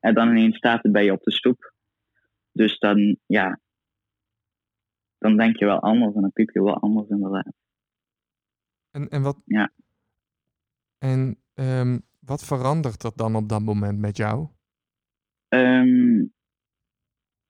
En 0.00 0.14
dan 0.14 0.28
ineens 0.28 0.56
staat 0.56 0.82
het 0.82 0.92
bij 0.92 1.04
je 1.04 1.12
op 1.12 1.22
de 1.22 1.32
stoep. 1.32 1.72
Dus 2.52 2.78
dan, 2.78 3.16
ja, 3.26 3.58
dan 5.18 5.36
denk 5.36 5.56
je 5.56 5.64
wel 5.64 5.80
anders 5.80 6.14
en 6.14 6.20
dan 6.20 6.32
piep 6.32 6.50
je 6.50 6.62
wel 6.62 6.80
anders 6.80 7.08
inderdaad. 7.08 7.52
En, 8.90 9.08
en 9.08 9.22
wat, 9.22 9.36
Ja. 9.44 9.70
en, 10.98 11.42
ehm, 11.54 11.98
wat 12.20 12.44
verandert 12.44 13.02
er 13.02 13.12
dan 13.14 13.34
op 13.36 13.48
dat 13.48 13.60
moment 13.62 13.98
met 13.98 14.16
jou? 14.16 14.48
Ehm, 15.48 16.24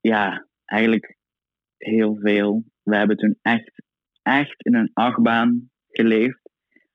ja, 0.01 0.47
eigenlijk 0.65 1.17
heel 1.77 2.17
veel. 2.17 2.65
We 2.83 2.97
hebben 2.97 3.17
toen 3.17 3.39
echt, 3.43 3.83
echt 4.23 4.63
in 4.65 4.75
een 4.75 4.91
achtbaan 4.93 5.71
geleefd. 5.89 6.41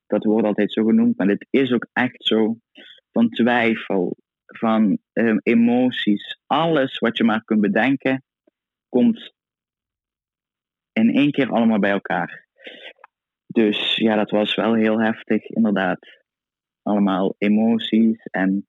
Dat 0.08 0.24
wordt 0.24 0.48
altijd 0.48 0.72
zo 0.74 0.84
genoemd, 0.86 1.18
maar 1.18 1.28
dit 1.28 1.48
is 1.50 1.72
ook 1.72 1.88
echt 1.94 2.24
zo. 2.26 2.58
Van 3.12 3.30
twijfel, 3.30 4.18
van 4.46 4.98
ehm, 5.14 5.38
emoties, 5.44 6.40
alles 6.46 7.00
wat 7.00 7.18
je 7.18 7.24
maar 7.24 7.44
kunt 7.44 7.62
bedenken. 7.62 8.24
komt 8.90 9.34
in 10.92 11.14
één 11.16 11.32
keer 11.32 11.52
allemaal 11.52 11.80
bij 11.80 11.92
elkaar. 11.92 12.48
Dus 13.56 13.96
ja, 13.96 14.16
dat 14.16 14.30
was 14.30 14.56
wel 14.56 14.74
heel 14.74 15.02
heftig, 15.02 15.46
inderdaad. 15.46 16.00
Allemaal 16.82 17.36
emoties 17.38 18.26
en 18.32 18.68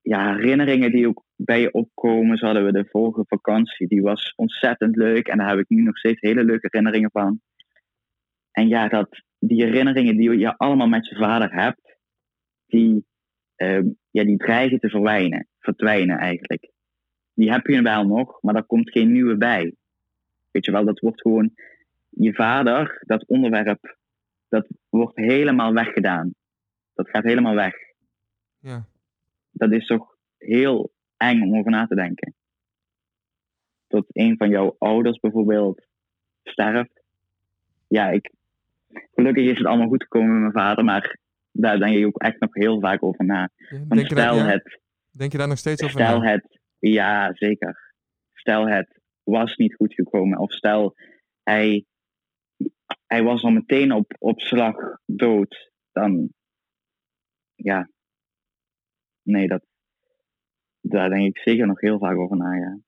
ja, 0.00 0.34
herinneringen 0.34 0.92
die 0.92 1.08
ook 1.08 1.24
bij 1.36 1.60
je 1.60 1.72
opkomen. 1.72 2.36
Zo 2.36 2.46
hadden 2.46 2.64
we 2.64 2.72
de 2.72 2.88
vorige 2.90 3.24
vakantie, 3.28 3.88
die 3.88 4.02
was 4.02 4.32
ontzettend 4.36 4.96
leuk. 4.96 5.28
En 5.28 5.38
daar 5.38 5.48
heb 5.48 5.58
ik 5.58 5.68
nu 5.68 5.82
nog 5.82 5.98
steeds 5.98 6.20
hele 6.20 6.44
leuke 6.44 6.66
herinneringen 6.70 7.10
van. 7.10 7.40
En 8.50 8.68
ja, 8.68 8.88
dat, 8.88 9.08
die 9.38 9.64
herinneringen 9.64 10.16
die 10.16 10.38
je 10.38 10.56
allemaal 10.56 10.88
met 10.88 11.08
je 11.08 11.16
vader 11.16 11.52
hebt, 11.52 11.98
die, 12.66 13.04
ehm, 13.56 13.88
ja, 14.10 14.24
die 14.24 14.36
dreigen 14.36 14.78
te 14.78 14.88
verdwijnen, 14.88 15.48
verdwijnen 15.58 16.18
eigenlijk. 16.18 16.72
Die 17.34 17.52
heb 17.52 17.66
je 17.66 17.82
wel 17.82 18.06
nog, 18.06 18.42
maar 18.42 18.54
er 18.54 18.66
komt 18.66 18.90
geen 18.90 19.12
nieuwe 19.12 19.36
bij. 19.36 19.74
Weet 20.50 20.64
je 20.64 20.72
wel, 20.72 20.84
dat 20.84 21.00
wordt 21.00 21.20
gewoon 21.20 21.54
je 22.16 22.34
vader, 22.34 23.02
dat 23.06 23.26
onderwerp, 23.26 23.96
dat 24.48 24.66
wordt 24.88 25.16
helemaal 25.16 25.72
weggedaan. 25.72 26.34
Dat 26.94 27.08
gaat 27.08 27.24
helemaal 27.24 27.54
weg. 27.54 27.74
Ja. 28.58 28.86
Dat 29.50 29.72
is 29.72 29.86
toch 29.86 30.16
heel 30.38 30.92
eng 31.16 31.42
om 31.42 31.58
over 31.58 31.70
na 31.70 31.86
te 31.86 31.94
denken. 31.94 32.34
Dat 33.86 34.04
een 34.08 34.36
van 34.36 34.48
jouw 34.48 34.76
ouders 34.78 35.18
bijvoorbeeld 35.18 35.86
sterft. 36.42 37.02
Ja, 37.88 38.10
ik, 38.10 38.32
gelukkig 39.14 39.44
is 39.44 39.58
het 39.58 39.66
allemaal 39.66 39.88
goed 39.88 40.02
gekomen 40.02 40.32
met 40.32 40.40
mijn 40.40 40.66
vader, 40.66 40.84
maar 40.84 41.18
daar 41.50 41.78
denk 41.78 41.96
je 41.96 42.06
ook 42.06 42.22
echt 42.22 42.40
nog 42.40 42.54
heel 42.54 42.80
vaak 42.80 43.02
over 43.02 43.24
na. 43.24 43.48
Want 43.70 43.88
Denk 43.88 44.08
je, 44.08 44.14
daar, 44.14 44.32
stel 44.32 44.46
ja? 44.46 44.50
het, 44.52 44.80
Denk 45.10 45.32
je 45.32 45.38
daar 45.38 45.48
nog 45.48 45.58
steeds 45.58 45.82
over 45.82 46.00
stel 46.00 46.20
na? 46.20 46.30
het, 46.30 46.58
ja 46.78 47.30
zeker. 47.34 47.92
Stel 48.32 48.68
het 48.68 49.00
was 49.22 49.56
niet 49.56 49.74
goed 49.74 49.94
gekomen, 49.94 50.38
of 50.38 50.52
stel 50.52 50.94
hij, 51.42 51.84
hij 53.14 53.22
was 53.22 53.42
al 53.42 53.50
meteen 53.50 53.92
op, 53.92 54.14
op 54.18 54.40
slag 54.40 54.76
dood, 55.04 55.72
dan 55.92 56.32
ja, 57.54 57.88
nee, 59.22 59.48
dat, 59.48 59.64
daar 60.80 61.08
denk 61.08 61.36
ik 61.36 61.38
zeker 61.38 61.66
nog 61.66 61.80
heel 61.80 61.98
vaak 61.98 62.16
over 62.16 62.36
na, 62.36 62.54
ja. 62.54 62.78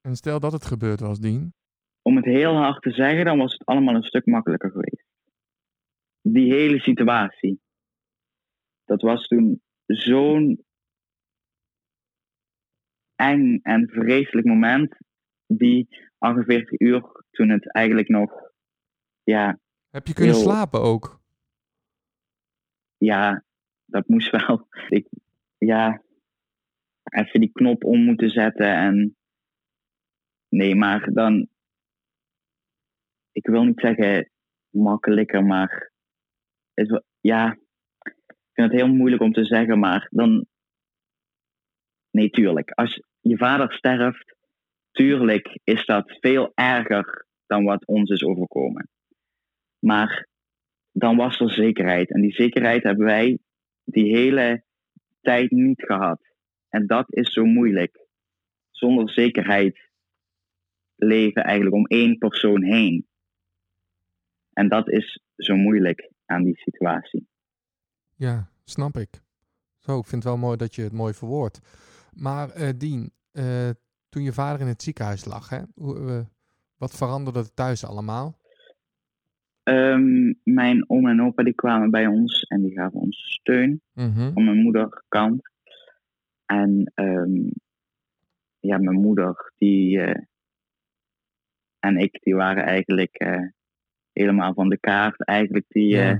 En 0.00 0.16
stel 0.16 0.40
dat 0.40 0.52
het 0.52 0.64
gebeurd 0.64 1.00
was, 1.00 1.20
Dien. 1.20 1.52
Om 2.02 2.16
het 2.16 2.24
heel 2.24 2.54
hard 2.54 2.82
te 2.82 2.90
zeggen, 2.90 3.24
dan 3.24 3.38
was 3.38 3.52
het 3.52 3.64
allemaal 3.64 3.94
een 3.94 4.02
stuk 4.02 4.26
makkelijker 4.26 4.70
geweest. 4.70 5.06
Die 6.22 6.52
hele 6.52 6.80
situatie. 6.80 7.60
Dat 8.84 9.02
was 9.02 9.26
toen 9.26 9.62
zo'n 9.86 10.64
eng 13.14 13.58
en 13.62 13.88
vreselijk 13.88 14.46
moment. 14.46 14.96
Die 15.46 15.88
48 16.18 16.80
uur 16.80 17.24
toen 17.30 17.48
het 17.48 17.72
eigenlijk 17.72 18.08
nog, 18.08 18.47
ja, 19.30 19.58
Heb 19.90 20.06
je 20.06 20.14
kunnen 20.14 20.34
Heel- 20.34 20.42
slapen 20.44 20.80
ook? 20.80 21.20
ja, 22.96 23.44
dat 23.84 24.08
moest 24.08 24.30
wel. 24.30 24.66
Ik, 24.98 25.08
ja, 25.58 26.02
even 27.04 27.40
die 27.40 27.52
knop 27.52 27.84
om 27.84 28.04
moeten 28.04 28.30
zetten 28.30 28.66
en. 28.74 29.16
Nee, 30.48 30.74
maar 30.74 31.12
dan. 31.12 31.48
Ik 33.32 33.46
wil 33.46 33.64
niet 33.64 33.80
zeggen 33.80 34.30
makkelijker, 34.70 35.44
maar. 35.44 35.92
Het, 36.74 37.04
ja, 37.20 37.52
ik 38.02 38.16
vind 38.52 38.70
het 38.72 38.80
heel 38.80 38.88
moeilijk 38.94 39.22
om 39.22 39.32
te 39.32 39.44
zeggen, 39.44 39.78
maar 39.78 40.08
dan. 40.10 40.46
Nee, 42.10 42.30
tuurlijk. 42.30 42.70
Als 42.70 43.02
je 43.20 43.36
vader 43.36 43.72
sterft, 43.72 44.36
tuurlijk 44.90 45.58
is 45.64 45.86
dat 45.86 46.16
veel 46.20 46.52
erger 46.54 47.26
dan 47.46 47.64
wat 47.64 47.86
ons 47.86 48.10
is 48.10 48.24
overkomen. 48.24 48.88
Maar 49.78 50.28
dan 50.92 51.16
was 51.16 51.40
er 51.40 51.50
zekerheid. 51.50 52.10
En 52.10 52.20
die 52.20 52.32
zekerheid 52.32 52.82
hebben 52.82 53.06
wij 53.06 53.38
die 53.84 54.16
hele 54.16 54.64
tijd 55.20 55.50
niet 55.50 55.82
gehad. 55.82 56.20
En 56.68 56.86
dat 56.86 57.06
is 57.08 57.32
zo 57.32 57.44
moeilijk. 57.44 58.06
Zonder 58.70 59.10
zekerheid 59.10 59.90
leven 60.94 61.44
eigenlijk 61.44 61.76
om 61.76 61.86
één 61.86 62.18
persoon 62.18 62.62
heen. 62.62 63.06
En 64.52 64.68
dat 64.68 64.88
is 64.88 65.22
zo 65.36 65.56
moeilijk 65.56 66.10
aan 66.24 66.44
die 66.44 66.56
situatie. 66.56 67.28
Ja, 68.14 68.50
snap 68.64 68.96
ik. 68.96 69.20
Zo, 69.78 69.98
ik 69.98 70.06
vind 70.06 70.22
het 70.22 70.32
wel 70.32 70.42
mooi 70.42 70.56
dat 70.56 70.74
je 70.74 70.82
het 70.82 70.92
mooi 70.92 71.14
verwoordt. 71.14 71.60
Maar 72.12 72.50
eh, 72.50 72.68
Dien, 72.76 73.12
eh, 73.32 73.70
toen 74.08 74.22
je 74.22 74.32
vader 74.32 74.60
in 74.60 74.66
het 74.66 74.82
ziekenhuis 74.82 75.24
lag, 75.24 75.48
hè, 75.48 75.60
hoe, 75.74 76.08
eh, 76.08 76.20
wat 76.76 76.96
veranderde 76.96 77.38
er 77.38 77.54
thuis 77.54 77.84
allemaal? 77.84 78.38
Ehm, 79.68 80.32
mijn 80.42 80.84
oom 80.90 81.08
en 81.08 81.22
opa 81.22 81.42
die 81.42 81.54
kwamen 81.54 81.90
bij 81.90 82.06
ons 82.06 82.42
en 82.42 82.62
die 82.62 82.72
gaven 82.72 83.00
ons 83.00 83.38
steun. 83.40 83.80
Mhm. 83.94 84.32
van 84.32 84.44
mijn 84.44 84.56
moederkant. 84.56 85.40
En 86.46 86.92
ehm, 86.94 87.50
ja, 88.58 88.78
mijn 88.78 89.00
moeder 89.00 89.52
die, 89.58 90.00
eh, 90.00 90.22
en 91.78 91.96
ik 91.96 92.18
die 92.22 92.34
waren 92.34 92.64
eigenlijk 92.64 93.14
eh, 93.14 93.46
helemaal 94.12 94.54
van 94.54 94.68
de 94.68 94.78
kaart. 94.78 95.24
Eigenlijk 95.24 95.66
die 95.68 95.88
Ja. 95.88 96.10
eh, 96.10 96.18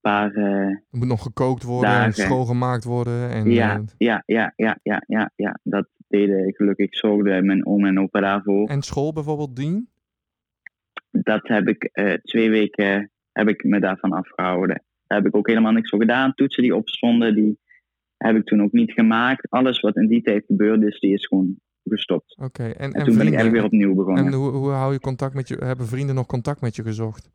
paar. 0.00 0.34
Er 0.36 0.82
moet 0.90 1.08
nog 1.08 1.22
gekookt 1.22 1.62
worden 1.62 2.02
en 2.02 2.12
schoongemaakt 2.12 2.84
worden. 2.84 3.30
En, 3.30 3.50
ja, 3.50 3.82
ja, 3.98 4.22
ja, 4.26 4.52
ja, 4.56 4.78
ja, 4.82 5.02
ja, 5.06 5.30
ja. 5.36 5.58
Dat 5.62 5.88
deden 6.08 6.54
gelukkig 6.54 6.94
zorgde 6.94 7.42
mijn 7.42 7.66
oom 7.66 7.84
en 7.86 7.98
opa 8.00 8.20
daarvoor. 8.20 8.68
en 8.68 8.82
school 8.82 9.12
bijvoorbeeld, 9.12 9.56
Dien? 9.56 9.88
Dat 11.22 11.48
heb 11.48 11.68
ik 11.68 11.84
eh, 11.84 12.12
twee 12.12 12.50
weken 12.50 13.10
heb 13.32 13.48
ik 13.48 13.64
me 13.64 13.80
daarvan 13.80 14.12
afgehouden. 14.12 14.82
Daar 15.06 15.18
heb 15.18 15.26
ik 15.26 15.36
ook 15.36 15.46
helemaal 15.48 15.72
niks 15.72 15.90
voor 15.90 16.00
gedaan. 16.00 16.34
Toetsen 16.34 16.62
die 16.62 16.76
opstonden, 16.76 17.34
die 17.34 17.58
heb 18.16 18.36
ik 18.36 18.44
toen 18.44 18.62
ook 18.62 18.72
niet 18.72 18.92
gemaakt. 18.92 19.50
Alles 19.50 19.80
wat 19.80 19.96
in 19.96 20.06
die 20.06 20.22
tijd 20.22 20.44
gebeurd 20.46 20.82
is, 20.82 21.00
die 21.00 21.12
is 21.12 21.26
gewoon 21.26 21.56
gestopt. 21.84 22.36
Oké, 22.42 22.62
en, 22.62 22.74
En, 22.74 22.92
en, 22.92 23.04
toen 23.04 23.16
ben 23.16 23.26
ik 23.26 23.34
eigenlijk 23.34 23.52
weer 23.52 23.64
opnieuw 23.64 23.94
begonnen. 23.94 24.26
En 24.26 24.32
hoe, 24.32 24.50
hoe 24.50 24.70
hou 24.70 24.92
je 24.92 25.00
contact 25.00 25.34
met 25.34 25.48
je? 25.48 25.56
Hebben 25.64 25.86
vrienden 25.86 26.14
nog 26.14 26.26
contact 26.26 26.60
met 26.60 26.76
je 26.76 26.82
gezocht? 26.82 27.32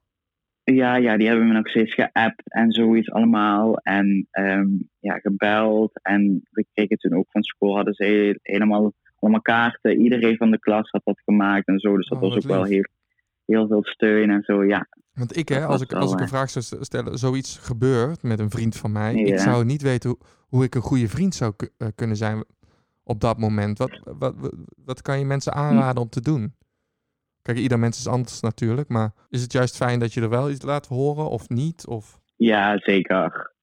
Ja, 0.63 0.95
ja, 0.95 1.17
die 1.17 1.27
hebben 1.27 1.47
me 1.47 1.53
nog 1.53 1.69
steeds 1.69 1.93
geappt 1.93 2.53
en 2.53 2.71
zoiets 2.71 3.11
allemaal. 3.11 3.77
En 3.77 4.27
ehm, 4.31 4.67
ja, 4.99 5.19
gebeld. 5.19 5.99
En 6.01 6.47
we 6.51 6.65
kregen 6.73 6.97
toen 6.97 7.13
ook 7.13 7.31
van 7.31 7.43
school, 7.43 7.75
hadden 7.75 7.93
ze 7.93 8.03
he- 8.03 8.51
helemaal 8.53 8.93
allemaal 9.19 9.41
kaarten. 9.41 10.01
Iedereen 10.01 10.37
van 10.37 10.51
de 10.51 10.59
klas 10.59 10.89
had 10.89 11.01
dat 11.03 11.21
gemaakt 11.25 11.67
en 11.67 11.79
zo. 11.79 11.95
Dus 11.95 12.07
dat 12.07 12.21
Oh, 12.21 12.23
was 12.23 12.35
ook 12.35 12.51
wel 12.51 12.63
heel, 12.63 12.85
heel 13.49 13.67
veel 13.67 13.83
steun 13.83 14.29
en 14.29 14.43
zo. 14.43 14.63
Ja, 14.65 14.87
Want 15.13 15.37
ik, 15.37 15.49
hè, 15.49 15.65
als 15.65 15.81
ik, 15.81 15.93
als 15.93 16.13
ik 16.13 16.19
een 16.19 16.27
vraag 16.27 16.49
zou 16.49 16.65
st- 16.65 16.85
stellen, 16.85 17.17
zoiets 17.17 17.57
gebeurt 17.57 18.23
met 18.23 18.39
een 18.39 18.49
vriend 18.49 18.77
van 18.77 18.91
mij, 18.91 19.13
ik 19.13 19.39
zou 19.39 19.65
niet 19.65 19.81
weten 19.81 20.09
hoe, 20.09 20.19
hoe 20.47 20.63
ik 20.63 20.75
een 20.75 20.81
goede 20.81 21.07
vriend 21.07 21.35
zou 21.35 21.53
eh, 21.77 21.87
kunnen 21.95 22.15
zijn 22.15 22.43
op 23.03 23.21
dat 23.21 23.37
moment. 23.37 23.77
Wat, 23.77 23.99
wat, 24.03 24.35
wat, 24.37 24.55
wat 24.85 25.01
kan 25.01 25.19
je 25.19 25.25
mensen 25.25 25.53
aanraden 25.53 26.01
om 26.01 26.09
te 26.09 26.21
doen? 26.21 26.53
Kijk, 27.41 27.57
ieder 27.57 27.79
mens 27.79 27.97
is 27.99 28.07
anders 28.07 28.39
natuurlijk, 28.41 28.89
maar 28.89 29.11
is 29.29 29.41
het 29.41 29.51
juist 29.51 29.75
fijn 29.75 29.99
dat 29.99 30.13
je 30.13 30.21
er 30.21 30.29
wel 30.29 30.49
iets 30.49 30.65
laat 30.65 30.87
horen 30.87 31.29
of 31.29 31.49
niet? 31.49 31.87
Of... 31.87 32.19
ja 32.35 32.77
zeker. 32.77 33.53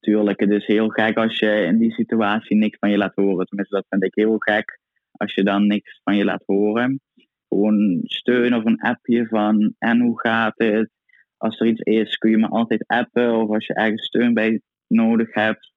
Tuurlijk, 0.00 0.40
het 0.40 0.50
is 0.50 0.66
heel 0.66 0.88
gek 0.88 1.16
als 1.16 1.38
je 1.38 1.50
in 1.50 1.78
die 1.78 1.92
situatie 1.92 2.56
niks 2.56 2.78
van 2.78 2.90
je 2.90 2.96
laat 2.96 3.14
horen. 3.14 3.46
Tenminste, 3.46 3.74
dat 3.74 3.86
vind 3.88 4.04
ik 4.04 4.14
heel 4.14 4.36
gek. 4.38 4.80
Als 5.12 5.34
je 5.34 5.44
dan 5.44 5.66
niks 5.66 6.00
van 6.04 6.16
je 6.16 6.24
laat 6.24 6.42
horen. 6.46 7.00
Gewoon 7.48 8.00
steun 8.02 8.54
of 8.54 8.64
een 8.64 8.80
appje 8.80 9.26
van 9.26 9.74
en 9.78 10.00
hoe 10.00 10.20
gaat 10.20 10.54
het? 10.56 10.90
Als 11.36 11.60
er 11.60 11.66
iets 11.66 11.80
is, 11.80 12.16
kun 12.16 12.30
je 12.30 12.38
me 12.38 12.48
altijd 12.48 12.86
appen. 12.86 13.36
Of 13.36 13.48
als 13.48 13.66
je 13.66 13.74
ergens 13.74 14.06
steun 14.06 14.34
bij 14.34 14.60
nodig 14.86 15.34
hebt, 15.34 15.72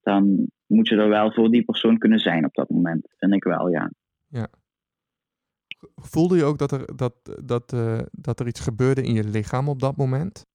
dan 0.00 0.50
moet 0.66 0.88
je 0.88 0.96
er 0.96 1.08
wel 1.08 1.32
voor 1.32 1.50
die 1.50 1.64
persoon 1.64 1.98
kunnen 1.98 2.18
zijn 2.18 2.44
op 2.44 2.54
dat 2.54 2.68
moment. 2.68 3.14
Vind 3.18 3.34
ik 3.34 3.44
wel, 3.44 3.68
ja. 3.68 3.90
Voelde 5.94 6.36
je 6.36 6.44
ook 6.44 6.58
dat 6.58 6.72
er, 6.72 6.96
dat, 6.96 7.38
dat, 7.44 7.72
eh, 7.72 8.00
dat 8.10 8.40
er 8.40 8.46
iets 8.46 8.60
gebeurde 8.60 9.02
in 9.02 9.14
je 9.14 9.24
lichaam 9.24 9.68
op 9.68 9.80
dat 9.80 9.96
moment? 9.96 10.46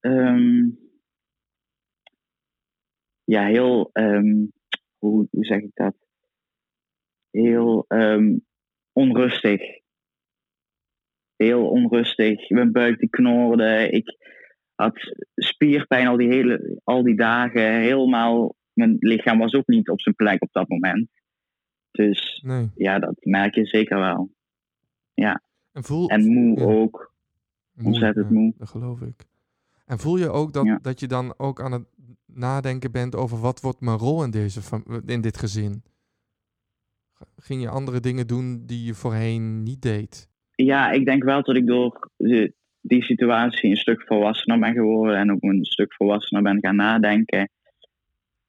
Ehm, 0.00 0.70
ja, 3.24 3.46
heel, 3.46 3.90
ehm, 3.92 4.46
hoe, 4.98 5.26
hoe 5.30 5.44
zeg 5.44 5.58
ik 5.58 5.74
dat? 5.74 5.94
Heel 7.30 7.84
ehm, 7.88 8.36
onrustig. 8.92 9.60
Heel 11.38 11.68
onrustig. 11.68 12.48
Mijn 12.50 12.72
buik 12.72 12.98
die 12.98 13.08
knorde. 13.08 13.88
Ik 13.90 14.16
had 14.74 14.94
spierpijn 15.34 16.06
al 16.06 16.16
die, 16.16 16.28
hele, 16.28 16.80
al 16.84 17.02
die 17.02 17.16
dagen. 17.16 17.80
Helemaal, 17.80 18.54
mijn 18.72 18.96
lichaam 18.98 19.38
was 19.38 19.52
ook 19.52 19.66
niet 19.66 19.88
op 19.88 20.00
zijn 20.00 20.14
plek 20.14 20.42
op 20.42 20.52
dat 20.52 20.68
moment. 20.68 21.08
Dus 21.90 22.40
Nee. 22.44 22.70
ja, 22.74 22.98
dat 22.98 23.16
merk 23.20 23.54
je 23.54 23.66
zeker 23.66 23.98
wel. 23.98 24.30
En, 25.72 25.84
voel, 25.84 26.08
En 26.08 26.32
moe 26.32 26.58
ja. 26.58 26.64
ook. 26.64 27.12
ontzettend 27.82 28.30
moe. 28.30 28.54
Dat 28.56 28.68
geloof 28.68 29.00
ik. 29.00 29.26
En 29.86 29.98
voel 29.98 30.16
je 30.16 30.30
ook 30.30 30.52
dat, 30.52 30.64
Ja. 30.64 30.78
dat 30.82 31.00
je 31.00 31.06
dan 31.06 31.34
ook 31.36 31.60
aan 31.60 31.72
het 31.72 31.84
nadenken 32.26 32.92
bent 32.92 33.14
over 33.16 33.38
wat 33.38 33.60
wordt 33.60 33.80
mijn 33.80 33.98
rol 33.98 34.24
in, 34.24 34.30
deze, 34.30 34.60
in 35.06 35.20
dit 35.20 35.36
gezin? 35.38 35.82
Ging 37.36 37.62
je 37.62 37.68
andere 37.68 38.00
dingen 38.00 38.26
doen 38.26 38.66
die 38.66 38.84
je 38.84 38.94
voorheen 38.94 39.62
niet 39.62 39.82
deed? 39.82 40.28
Ja, 40.64 40.90
ik 40.90 41.04
denk 41.04 41.24
wel 41.24 41.42
dat 41.42 41.56
ik 41.56 41.66
door 41.66 42.10
die 42.80 43.02
situatie 43.02 43.70
een 43.70 43.76
stuk 43.76 44.02
volwassener 44.06 44.58
ben 44.58 44.72
geworden 44.72 45.16
en 45.16 45.32
ook 45.32 45.42
een 45.42 45.64
stuk 45.64 45.94
volwassener 45.94 46.42
ben 46.42 46.58
gaan 46.60 46.76
nadenken. 46.76 47.50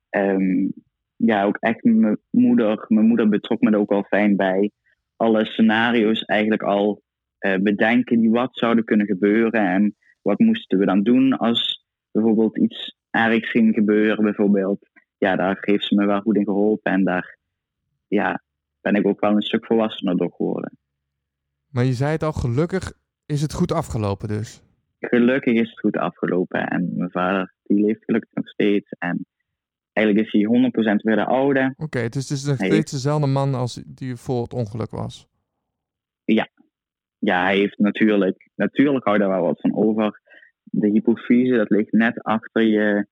Ehm, 0.10 0.67
ja, 1.15 1.43
ook 1.43 1.58
echt 1.60 1.84
mijn 1.84 2.17
moeder. 2.30 2.86
Mijn 2.88 3.08
moeder 3.08 3.30
betrok 3.30 3.62
me 3.62 3.72
er 3.72 3.78
ook 3.78 3.91
al 3.91 4.04
fijn 4.04 4.36
bij. 4.36 4.72
Alle 5.15 5.45
scenario's 5.45 6.24
eigenlijk 6.24 6.63
al 6.63 7.02
eh, 7.38 7.56
bedenken 7.56 8.19
die 8.19 8.30
wat 8.30 8.58
zouden 8.58 8.84
kunnen 8.84 9.06
gebeuren. 9.06 9.67
En 9.67 9.95
wat 10.22 10.39
moesten 10.39 10.80
we 10.80 10.86
dan 10.86 11.04
doen 11.04 11.38
als 11.38 11.86
bijvoorbeeld 12.12 12.58
iets 12.58 12.95
ergs 13.10 13.50
ging 13.50 13.74
gebeuren, 13.74 14.24
bijvoorbeeld. 14.24 14.89
Ja, 15.17 15.36
daar 15.36 15.58
heeft 15.62 15.86
ze 15.86 15.95
me 15.95 16.06
wel 16.06 16.22
goed 16.22 16.36
in 16.36 16.43
geholpen. 16.43 16.91
En 16.91 17.04
daar 17.04 17.38
ja, 18.08 18.41
ben 18.82 18.95
ik 18.95 19.08
ook 19.08 19.19
wel 19.19 19.32
een 19.32 19.41
stuk 19.41 19.65
volwassener 19.65 20.17
door 20.17 20.32
geworden. 20.32 20.78
Maar 21.69 21.86
je 21.86 21.93
zei 21.93 22.12
het 22.12 22.23
al, 22.23 22.32
gelukkig 22.32 22.93
is 23.25 23.41
het 23.41 23.53
goed 23.53 23.71
afgelopen 23.71 24.27
dus. 24.27 24.62
Gelukkig 24.99 25.53
is 25.53 25.69
het 25.69 25.79
goed 25.79 25.97
afgelopen. 25.97 26.67
En 26.67 26.91
mijn 26.95 27.12
vader, 27.12 27.53
die 27.63 27.86
leeft 27.86 28.03
gelukkig 28.03 28.29
nog 28.34 28.47
steeds. 28.49 28.89
En 28.97 29.25
eigenlijk 29.93 30.27
is 30.27 30.32
hij 30.32 30.71
100% 30.95 30.95
weer 30.95 31.15
de 31.15 31.25
oude. 31.25 31.73
Oké, 31.77 32.10
dus 32.10 32.29
het 32.29 32.38
is 32.38 32.45
nog 32.45 32.58
Hij 32.58 32.67
steeds 32.67 32.91
dezelfde 32.91 33.27
man 33.27 33.55
als 33.55 33.84
die 33.86 34.15
voor 34.15 34.41
het 34.41 34.53
ongeluk 34.53 34.91
was. 34.91 35.27
Ja, 37.19 37.43
hij 37.43 37.58
heeft 37.58 37.77
natuurlijk, 37.77 38.49
natuurlijk 38.55 39.05
houdt 39.05 39.19
daar 39.19 39.29
wel 39.29 39.41
wat 39.41 39.62
van 39.62 39.75
over. 39.75 40.21
De 40.63 40.88
hypofyse, 40.88 41.55
dat 41.55 41.69
ligt 41.69 41.91
net 41.91 42.23
achter 42.23 42.62
je 42.62 43.08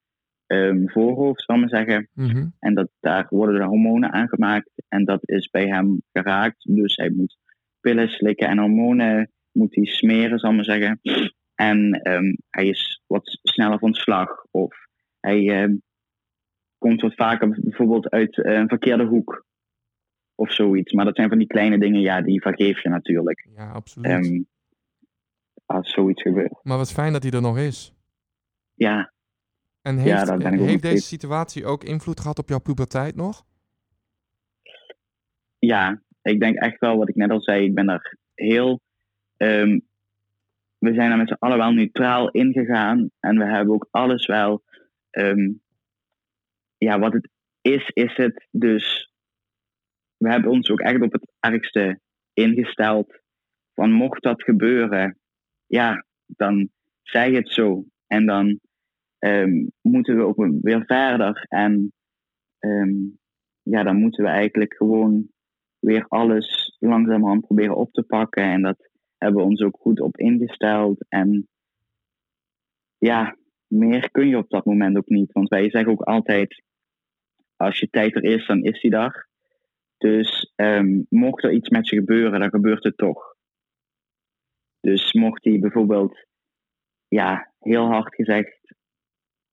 ehm, 0.46 0.88
voorhoofd, 0.88 1.44
zal 1.44 1.56
ik 1.56 1.62
maar 1.62 1.86
zeggen. 1.86 2.10
Mhm. 2.14 2.48
En 2.60 2.74
dat, 2.74 2.90
daar 3.00 3.28
worden 3.30 3.60
de 3.60 3.66
hormonen 3.66 4.12
aangemaakt. 4.12 4.70
En 4.88 5.06
dat 5.06 5.30
is 5.30 5.50
bij 5.50 5.68
hem 5.68 6.02
geraakt. 6.12 6.76
Dus 6.76 6.96
hij 6.96 7.10
moet 7.10 7.38
pillen 7.82 8.10
slikken 8.10 8.48
en 8.48 8.58
hormonen 8.58 9.32
moet 9.52 9.76
hij 9.76 9.86
smeren, 9.86 10.40
zal 10.40 10.50
ik 10.50 10.56
maar 10.56 10.66
zeggen. 10.66 11.00
En 11.56 11.92
ehm, 11.92 12.36
hij 12.50 12.68
is 12.68 13.02
wat 13.08 13.40
sneller 13.44 13.80
van 13.80 13.94
slag. 13.94 14.46
Of 14.52 14.76
hij 15.20 15.50
ehm, 15.50 15.76
komt 16.78 17.02
wat 17.02 17.16
vaker 17.16 17.60
bijvoorbeeld 17.62 18.10
uit 18.10 18.44
eh, 18.44 18.54
een 18.54 18.68
verkeerde 18.68 19.06
hoek. 19.06 19.46
Of 20.36 20.54
zoiets. 20.54 20.94
Maar 20.94 21.06
dat 21.06 21.16
zijn 21.16 21.30
van 21.30 21.38
die 21.38 21.48
kleine 21.48 21.80
dingen, 21.80 22.02
ja, 22.02 22.22
die 22.22 22.42
vergeef 22.42 22.84
je 22.84 22.90
natuurlijk. 22.90 23.48
Ja, 23.56 23.72
absoluut. 23.72 24.12
Ehm, 24.12 24.42
als 25.66 25.92
zoiets 25.92 26.22
gebeurt. 26.22 26.60
maar 26.64 26.78
wat 26.78 26.92
fijn 26.92 27.14
dat 27.14 27.24
hij 27.24 27.32
er 27.32 27.42
nog 27.42 27.58
is. 27.58 27.94
Ja, 28.74 29.14
En 29.82 29.96
Ja, 29.96 30.18
heeft, 30.18 30.32
ook 30.32 30.42
heeft 30.42 30.82
deze 30.82 31.04
situatie 31.04 31.66
ook 31.66 31.84
invloed 31.84 32.20
gehad 32.20 32.40
op 32.40 32.50
jouw 32.50 32.60
puberteit 32.60 33.16
nog? 33.16 33.46
ja, 35.60 36.02
ik 36.28 36.40
denk 36.40 36.56
echt 36.56 36.80
wel 36.80 36.98
wat 36.98 37.10
ik 37.10 37.16
net 37.16 37.30
al 37.32 37.42
zei. 37.42 37.66
Ik 37.66 37.74
ben 37.74 37.86
daar 37.86 38.18
heel. 38.34 38.82
ehm, 39.38 39.80
we 40.78 40.94
zijn 40.94 41.12
er 41.12 41.18
met 41.18 41.28
z'n 41.28 41.36
allen 41.40 41.58
wel 41.58 41.72
neutraal 41.72 42.30
ingegaan. 42.32 43.10
En 43.20 43.38
we 43.38 43.46
hebben 43.46 43.74
ook 43.74 43.88
alles 43.92 44.26
wel. 44.26 44.64
ehm, 45.10 45.52
ja, 46.78 47.00
wat 47.00 47.14
het 47.14 47.30
is, 47.62 47.90
is 47.94 48.16
het. 48.16 48.48
Dus 48.52 49.12
we 50.18 50.30
hebben 50.30 50.52
ons 50.52 50.70
ook 50.70 50.80
echt 50.80 51.02
op 51.02 51.12
het 51.12 51.32
ergste 51.40 52.00
ingesteld. 52.34 53.20
Van 53.74 53.92
mocht 53.92 54.24
dat 54.24 54.44
gebeuren, 54.44 55.18
ja, 55.66 56.06
dan 56.26 56.70
zeg 57.02 57.32
het 57.32 57.50
zo. 57.50 57.86
En 58.08 58.26
dan 58.26 58.60
ehm, 59.20 59.66
moeten 59.82 60.18
we 60.18 60.24
ook 60.24 60.50
weer 60.62 60.84
verder. 60.86 61.46
En 61.48 61.94
ja, 63.64 63.84
dan 63.84 63.96
moeten 63.96 64.24
we 64.24 64.30
eigenlijk 64.30 64.74
gewoon 64.74 65.30
weer 65.88 66.06
alles 66.08 66.76
langzamerhand 66.80 67.46
proberen 67.46 67.76
op 67.76 67.92
te 67.92 68.04
pakken. 68.04 68.44
En 68.44 68.62
dat 68.62 68.90
hebben 69.18 69.42
we 69.42 69.48
ons 69.48 69.62
ook 69.62 69.78
goed 69.80 70.00
op 70.00 70.18
ingesteld. 70.18 71.06
En 71.10 71.48
ja, 72.98 73.38
meer 73.68 74.12
kun 74.12 74.28
je 74.28 74.38
op 74.38 74.50
dat 74.50 74.66
moment 74.66 74.98
ook 74.98 75.08
niet. 75.08 75.32
Want 75.32 75.50
wij 75.50 75.70
zeggen 75.70 75.92
ook 75.92 76.02
altijd, 76.02 76.64
als 77.56 77.80
je 77.80 77.90
tijd 77.90 78.16
er 78.16 78.24
is, 78.24 78.48
dan 78.48 78.64
is 78.64 78.82
die 78.82 78.92
daar. 78.92 79.30
Dus 79.98 80.52
ehm, 80.56 81.02
mocht 81.10 81.44
er 81.44 81.52
iets 81.52 81.70
met 81.70 81.88
je 81.90 81.96
gebeuren, 81.96 82.40
dan 82.40 82.50
gebeurt 82.50 82.84
het 82.84 82.98
toch. 82.98 83.36
Dus 84.80 85.14
mocht 85.14 85.44
hij 85.44 85.60
bijvoorbeeld, 85.60 86.26
ja, 87.08 87.54
heel 87.60 87.86
hard 87.86 88.16
gezegd, 88.16 88.76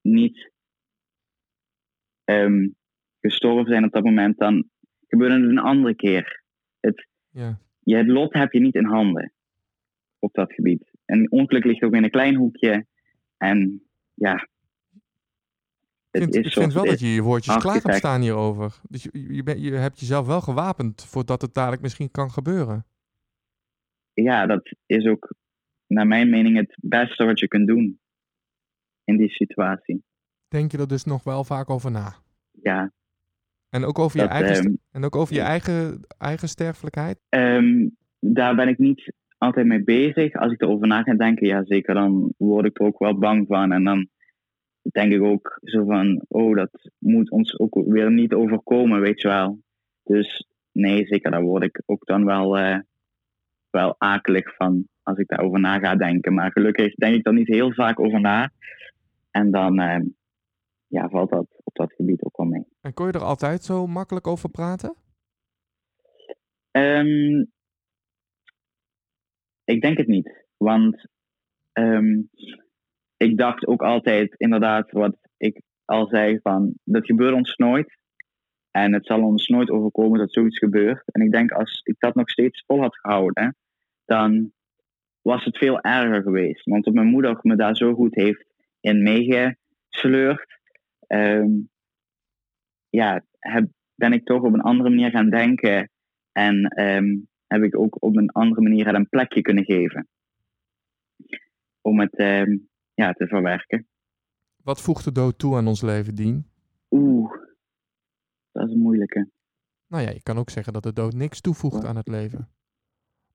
niet 0.01 0.53
ehm, 2.25 2.69
gestorven 3.21 3.67
zijn 3.67 3.85
op 3.85 3.93
dat 3.93 4.05
moment, 4.05 4.39
dan 4.39 4.69
gebeurde 5.15 5.41
het 5.41 5.51
een 5.51 5.59
andere 5.59 5.95
keer. 5.95 6.43
Het, 6.81 7.07
Ja. 7.31 7.59
je, 7.81 7.97
het 7.97 8.07
lot 8.09 8.33
heb 8.33 8.53
je 8.53 8.61
niet 8.61 8.75
in 8.75 8.85
handen 8.85 9.33
op 10.19 10.35
dat 10.35 10.53
gebied. 10.53 10.91
En 11.05 11.31
ongeluk 11.31 11.65
ligt 11.65 11.83
ook 11.83 11.95
in 11.95 12.05
een 12.05 12.11
klein 12.11 12.35
hoekje. 12.35 12.87
En 13.37 13.83
ja, 14.15 14.35
Ik 14.35 15.01
het 16.11 16.23
vind, 16.23 16.35
is 16.35 16.47
ik 16.47 16.53
vind 16.53 16.73
wel 16.73 16.83
het 16.83 16.91
dat 16.93 17.01
is. 17.01 17.09
je 17.09 17.15
je 17.15 17.23
woordjes 17.23 17.57
klaar 17.57 17.83
hebt 17.83 17.95
staan 17.95 18.21
hierover. 18.21 18.81
Dus 18.89 19.03
je, 19.03 19.35
je, 19.35 19.43
bent- 19.43 19.61
je 19.63 19.71
hebt 19.73 20.01
jezelf 20.01 20.27
wel 20.27 20.41
gewapend 20.41 21.05
voordat 21.05 21.43
het 21.43 21.55
dadelijk 21.55 21.83
misschien 21.83 22.11
kan 22.11 22.31
gebeuren. 22.31 22.87
Ja, 24.13 24.47
dat 24.47 24.75
is 24.87 25.07
ook 25.07 25.35
naar 25.87 26.07
mijn 26.07 26.31
mening 26.31 26.57
het 26.57 26.75
beste 26.81 27.25
wat 27.25 27.39
je 27.41 27.49
kunt 27.49 27.67
doen 27.67 28.01
in 29.05 29.17
die 29.17 29.31
situatie. 29.31 30.05
Denk 30.49 30.71
je 30.73 30.79
er 30.79 30.89
dus 30.89 31.05
nog 31.05 31.25
wel 31.25 31.45
vaak 31.45 31.71
over 31.71 31.91
na? 31.91 32.15
Ja, 32.51 32.93
En 33.75 33.85
ook 33.85 33.99
over 33.99 34.21
je, 34.21 34.27
eigen, 34.27 34.65
ehm, 34.65 34.75
en 34.93 35.05
ook 35.05 35.17
over 35.17 35.35
je 35.35 35.41
eigen, 35.41 36.01
eigen 36.19 36.49
sterfelijkheid? 36.49 37.19
Ehm, 37.29 37.89
daar 38.21 38.55
ben 38.55 38.69
ik 38.69 38.79
niet 38.79 39.13
altijd 39.39 39.67
mee 39.67 39.85
bezig. 39.85 40.35
Als 40.35 40.53
ik 40.53 40.63
erover 40.63 40.87
na 40.87 41.03
ga 41.03 41.15
denken, 41.15 41.47
ja 41.47 41.65
zeker, 41.65 41.95
dan 41.95 42.35
word 42.37 42.67
ik 42.67 42.79
er 42.79 42.87
ook 42.87 42.99
wel 42.99 43.19
bang 43.19 43.47
van. 43.47 43.73
En 43.73 43.85
dan 43.85 44.09
denk 44.83 45.13
ik 45.13 45.23
ook 45.23 45.59
zo 45.63 45.85
van, 45.85 46.25
oh, 46.29 46.57
dat 46.57 46.91
moet 46.99 47.31
ons 47.31 47.59
ook 47.59 47.83
weer 47.87 48.13
niet 48.13 48.33
overkomen, 48.33 49.01
weet 49.01 49.21
je 49.21 49.29
wel. 49.29 49.59
Dus 50.05 50.47
nee, 50.73 51.07
zeker, 51.07 51.31
daar 51.31 51.43
word 51.43 51.65
ik 51.65 51.83
ook 51.87 52.07
dan 52.07 52.25
wel, 52.25 52.59
eh, 52.59 52.79
wel 53.71 53.95
akelig 53.99 54.55
van 54.57 54.89
als 55.03 55.19
ik 55.19 55.29
daarover 55.29 55.61
na 55.61 55.79
ga 55.79 55.97
denken. 55.97 56.35
Maar 56.35 56.53
gelukkig 56.53 56.95
denk 56.95 57.15
ik 57.15 57.27
er 57.27 57.33
niet 57.33 57.49
heel 57.49 57.73
vaak 57.73 58.01
over 58.01 58.21
na. 58.21 58.51
En 59.31 59.51
dan 59.51 59.79
ehm, 59.79 60.05
ja, 60.95 61.09
valt 61.09 61.31
dat 61.31 61.47
op 61.65 61.75
dat 61.75 61.93
gebied 61.93 62.25
ook 62.25 62.37
wel 62.37 62.47
mee. 62.47 62.67
En 62.81 62.95
kon 62.95 63.07
je 63.07 63.13
er 63.13 63.25
altijd 63.25 63.63
zo 63.63 63.87
makkelijk 63.87 64.27
over 64.27 64.51
praten? 64.51 64.97
Ehm, 66.71 67.45
ik 69.65 69.81
denk 69.81 69.97
het 69.97 70.07
niet. 70.07 70.45
Want 70.57 71.09
ehm, 71.73 72.23
ik 73.17 73.39
dacht 73.39 73.67
ook 73.67 73.83
altijd, 73.83 74.35
inderdaad, 74.37 74.91
wat 74.91 75.17
ik 75.37 75.63
al 75.85 76.07
zei, 76.07 76.39
van 76.43 76.75
dat 76.85 77.07
gebeurt 77.07 77.35
ons 77.35 77.57
nooit. 77.57 77.99
En 78.71 78.93
het 78.93 79.07
zal 79.07 79.23
ons 79.23 79.47
nooit 79.49 79.71
overkomen 79.71 80.19
dat 80.19 80.33
zoiets 80.33 80.59
gebeurt. 80.59 81.03
En 81.07 81.23
ik 81.23 81.33
denk, 81.33 81.51
als 81.51 81.81
ik 81.83 81.95
dat 81.99 82.15
nog 82.15 82.31
steeds 82.31 82.65
vol 82.67 82.81
had 82.81 82.99
gehouden, 82.99 83.57
dan 84.05 84.53
was 85.23 85.45
het 85.45 85.59
veel 85.59 85.81
erger 85.81 86.23
geweest. 86.23 86.65
Want 86.65 86.95
mijn 86.95 87.07
moeder 87.07 87.39
me 87.43 87.57
daar 87.57 87.77
zo 87.77 87.95
goed 87.95 88.15
heeft 88.15 88.47
in 88.81 89.03
meegesleurd, 89.03 90.61
ehm, 91.07 91.51
ja, 92.89 93.25
heb, 93.39 93.69
ben 93.95 94.13
ik 94.13 94.25
toch 94.25 94.43
op 94.43 94.53
een 94.53 94.61
andere 94.61 94.91
manier 94.91 95.11
gaan 95.11 95.31
denken. 95.31 95.91
En 96.33 96.65
ehm, 96.65 97.17
heb 97.47 97.63
ik 97.63 97.79
ook 97.79 98.03
op 98.03 98.17
een 98.17 98.31
andere 98.31 98.61
manier 98.61 98.87
het 98.87 98.95
een 98.95 99.09
plekje 99.09 99.41
kunnen 99.41 99.65
geven. 99.65 100.09
Om 101.81 102.01
het 102.01 102.17
ehm, 102.17 102.57
ja, 102.95 103.13
te 103.13 103.27
verwerken. 103.27 103.87
Wat 104.63 104.81
voegt 104.81 105.05
de 105.05 105.13
dood 105.13 105.39
toe 105.39 105.57
aan 105.57 105.67
ons 105.67 105.83
leven, 105.83 106.15
Dien? 106.15 106.51
Oeh, 106.91 107.33
dat 108.53 108.69
is 108.69 108.75
een 108.75 108.81
moeilijke. 108.81 109.31
Nou 109.87 110.03
ja, 110.03 110.11
je 110.11 110.23
kan 110.23 110.37
ook 110.37 110.51
zeggen 110.51 110.73
dat 110.73 110.83
de 110.83 110.93
dood 110.93 111.15
niks 111.15 111.41
toevoegt 111.41 111.85
aan 111.85 111.97
het 111.97 112.09
leven. 112.09 112.49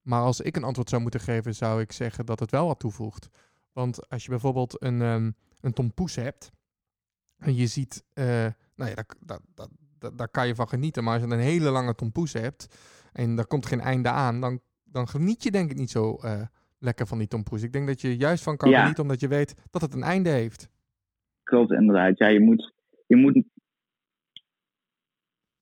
Maar 0.01 0.21
als 0.21 0.41
ik 0.41 0.55
een 0.55 0.63
antwoord 0.63 0.89
zou 0.89 1.01
moeten 1.01 1.19
geven, 1.19 1.55
zou 1.55 1.81
ik 1.81 1.91
zeggen 1.91 2.25
dat 2.25 2.39
het 2.39 2.51
wel 2.51 2.67
wat 2.67 2.79
toevoegt. 2.79 3.29
Want 3.71 4.09
als 4.09 4.23
je 4.23 4.29
bijvoorbeeld 4.29 4.83
een, 4.83 5.01
ehm 5.01 5.31
een 5.61 5.73
tompoes 5.73 6.15
hebt 6.15 6.51
en 7.39 7.55
je 7.55 7.67
ziet, 7.67 8.05
eh, 8.13 8.25
nou 8.75 8.89
ja, 8.89 8.95
daar, 8.95 9.39
daar, 9.55 9.67
daar, 9.99 10.15
daar, 10.15 10.29
kan 10.29 10.47
je 10.47 10.55
van 10.55 10.67
genieten. 10.67 11.03
Maar 11.03 11.13
als 11.13 11.23
je 11.23 11.33
een 11.33 11.39
hele 11.39 11.69
lange 11.69 11.95
tompoes 11.95 12.33
hebt 12.33 12.67
en 13.13 13.35
daar 13.35 13.47
komt 13.47 13.65
geen 13.65 13.79
einde 13.79 14.09
aan, 14.09 14.41
dan, 14.41 14.59
dan 14.83 15.07
geniet 15.07 15.43
je 15.43 15.51
denk 15.51 15.71
ik 15.71 15.77
niet 15.77 15.89
zo 15.89 16.15
eh, 16.15 16.41
lekker 16.79 17.07
van 17.07 17.17
die 17.17 17.27
tompoes. 17.27 17.63
Ik 17.63 17.73
denk 17.73 17.87
dat 17.87 18.01
je 18.01 18.17
juist 18.17 18.43
van 18.43 18.57
kan 18.57 18.69
Ja. 18.69 18.79
genieten 18.79 19.03
omdat 19.03 19.19
je 19.19 19.27
weet 19.27 19.55
dat 19.71 19.81
het 19.81 19.93
een 19.93 20.03
einde 20.03 20.29
heeft. 20.29 20.69
Klopt, 21.43 21.71
inderdaad. 21.71 22.17
Ja, 22.17 22.27
je 22.27 22.39
moet, 22.39 22.73
je 23.07 23.15
moet, 23.15 23.43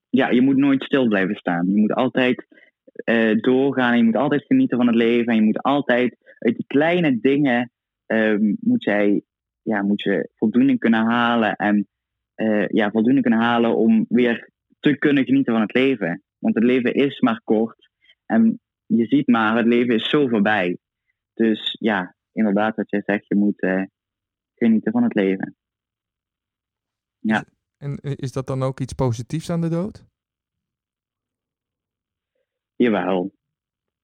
ja, 0.10 0.30
je 0.30 0.42
moet 0.42 0.58
nooit 0.58 0.84
stil 0.84 1.08
blijven 1.08 1.36
staan. 1.36 1.68
Je 1.68 1.78
moet 1.78 1.94
altijd 1.94 2.48
eh, 2.94 3.36
doorgaan. 3.36 3.92
En 3.92 3.98
je 3.98 4.04
moet 4.04 4.16
altijd 4.16 4.46
genieten 4.46 4.78
van 4.78 4.88
het 4.88 4.96
leven. 4.96 5.26
En 5.26 5.36
je 5.36 5.42
moet 5.42 5.62
altijd 5.62 6.18
uit 6.40 6.56
die 6.56 6.68
kleine 6.68 7.20
dingen 7.20 7.72
ehm, 8.06 8.54
moet 8.60 8.84
jij, 8.84 9.22
ja, 9.68 9.82
moet 9.82 10.02
je 10.02 10.30
voldoening 10.36 10.80
kunnen 10.80 11.06
halen. 11.06 11.56
En 11.56 11.88
eh, 12.34 12.68
ja, 12.68 12.92
voldoening 12.92 13.22
kunnen 13.22 13.46
halen 13.46 13.78
om 13.78 14.06
weer 14.10 14.50
te 14.80 14.98
kunnen 14.98 15.26
genieten 15.26 15.54
van 15.54 15.62
het 15.62 15.74
leven. 15.74 16.24
Want 16.38 16.56
het 16.56 16.64
leven 16.64 16.94
is 16.94 17.20
maar 17.20 17.42
kort. 17.44 17.90
En 18.26 18.60
je 18.86 19.06
ziet 19.06 19.28
maar, 19.28 19.58
het 19.58 19.66
leven 19.66 19.96
is 19.96 20.10
zo 20.10 20.28
voorbij. 20.28 20.78
Dus 21.34 21.76
ja, 21.80 22.16
inderdaad, 22.32 22.76
wat 22.76 22.90
jij 22.90 23.02
zegt, 23.06 23.28
je 23.28 23.36
moet 23.36 23.62
eh, 23.62 23.84
genieten 24.56 24.92
van 24.92 25.04
het 25.04 25.14
leven. 25.14 25.56
En 27.78 27.98
eh, 27.98 28.12
is 28.16 28.32
dat 28.32 28.48
dan 28.48 28.64
ook 28.64 28.80
iets 28.80 28.94
positiefs 28.94 29.50
aan 29.50 29.62
de 29.62 29.70
dood? 29.70 30.06
Jawel. 32.76 33.32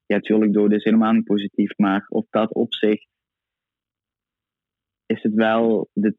Ja, 0.05 0.19
tuurlijk, 0.19 0.53
dood 0.53 0.71
is 0.71 0.83
helemaal 0.83 1.13
niet 1.13 1.23
positief, 1.23 1.77
maar 1.77 2.05
op 2.09 2.27
dat 2.29 2.53
opzicht 2.53 3.12
is 5.05 5.23
het 5.23 5.33
wel 5.33 5.89
de 5.93 6.17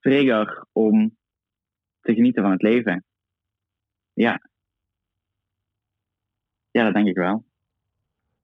trigger 0.00 0.66
om 0.72 1.16
te 2.00 2.14
genieten 2.14 2.42
van 2.42 2.52
het 2.52 2.62
leven. 2.62 3.04
Ja. 4.12 4.40
Ja, 6.70 6.84
dat 6.84 6.94
denk 6.94 7.06
ik 7.06 7.16
wel. 7.16 7.46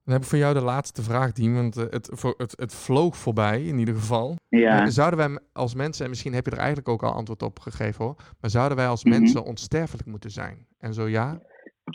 Dan 0.03 0.12
heb 0.14 0.22
ik 0.22 0.29
voor 0.29 0.38
jou 0.38 0.55
de 0.55 0.61
laatste 0.62 1.03
vraag, 1.03 1.33
Dien, 1.33 1.55
want 1.55 1.77
eh, 1.77 1.85
het, 1.90 2.07
het, 2.37 2.59
het 2.59 2.74
vloog 2.74 3.16
voorbij 3.16 3.64
in 3.64 3.79
ieder 3.79 3.94
geval. 3.94 4.37
Ja, 4.48 4.81
Eh, 4.83 4.87
Zouden 4.88 5.18
wij 5.18 5.38
als 5.53 5.74
mensen, 5.74 6.05
en 6.05 6.11
misschien 6.11 6.33
heb 6.33 6.44
je 6.44 6.50
er 6.50 6.57
eigenlijk 6.59 6.88
ook 6.88 7.03
al 7.03 7.12
antwoord 7.12 7.42
op 7.42 7.59
gegeven 7.59 8.05
hoor, 8.05 8.16
maar 8.40 8.50
zouden 8.50 8.77
wij 8.77 8.87
als 8.87 9.05
Mhm. 9.05 9.18
mensen 9.18 9.44
onsterfelijk 9.44 10.07
moeten 10.09 10.31
zijn? 10.31 10.66
En 10.79 10.94
zo 10.94 11.09
ja, 11.09 11.40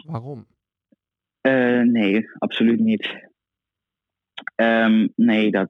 waarom? 0.05 0.47
Eh, 1.41 1.81
nee, 1.81 2.29
absoluut 2.37 2.79
niet. 2.79 3.27
Ehm, 4.55 5.07
nee, 5.15 5.51
dat, 5.51 5.69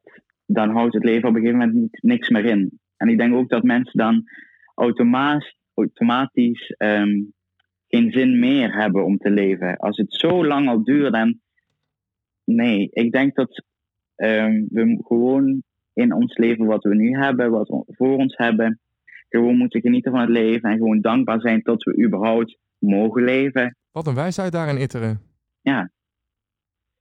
dan 0.52 0.70
houdt 0.70 0.94
het 0.94 1.04
leven 1.04 1.30
op 1.30 1.36
een 1.36 1.42
gegeven 1.42 1.60
moment 1.60 1.78
niet, 1.78 2.00
niks 2.02 2.30
meer 2.30 2.46
in. 2.46 2.80
En 2.98 3.08
ik 3.08 3.18
denk 3.18 3.34
ook 3.34 3.50
dat 3.50 3.64
mensen 3.64 3.98
dan 3.98 4.24
automaas, 4.76 5.58
automatisch 5.74 6.74
ehm, 6.78 7.22
geen 7.88 8.12
zin 8.12 8.40
meer 8.40 8.76
hebben 8.76 9.06
om 9.06 9.18
te 9.18 9.32
leven. 9.32 9.78
Als 9.78 9.98
het 9.98 10.14
zo 10.14 10.46
lang 10.46 10.68
al 10.68 10.84
duurt, 10.84 11.14
dan. 11.14 11.40
Nee, 12.44 12.88
ik 12.92 13.12
denk 13.12 13.36
dat 13.36 13.64
ehm, 14.16 14.64
we 14.70 15.00
gewoon 15.02 15.64
in 15.94 16.14
ons 16.14 16.38
leven 16.38 16.66
wat 16.66 16.84
we 16.84 16.96
nu 16.96 17.18
hebben, 17.18 17.52
wat 17.52 17.68
we 17.68 17.84
voor 17.88 18.18
ons 18.18 18.38
hebben, 18.38 18.80
gewoon 19.30 19.58
moeten 19.58 19.82
genieten 19.82 20.12
van 20.12 20.22
het 20.22 20.30
leven 20.30 20.70
en 20.70 20.78
gewoon 20.78 21.02
dankbaar 21.02 21.42
zijn 21.42 21.60
dat 21.64 21.84
we 21.84 22.04
überhaupt 22.06 22.58
mogen 22.78 23.24
leven. 23.24 23.78
Wat 23.92 24.08
een 24.08 24.16
wijsheid 24.16 24.52
daarin 24.52 24.82
itteren. 24.82 25.22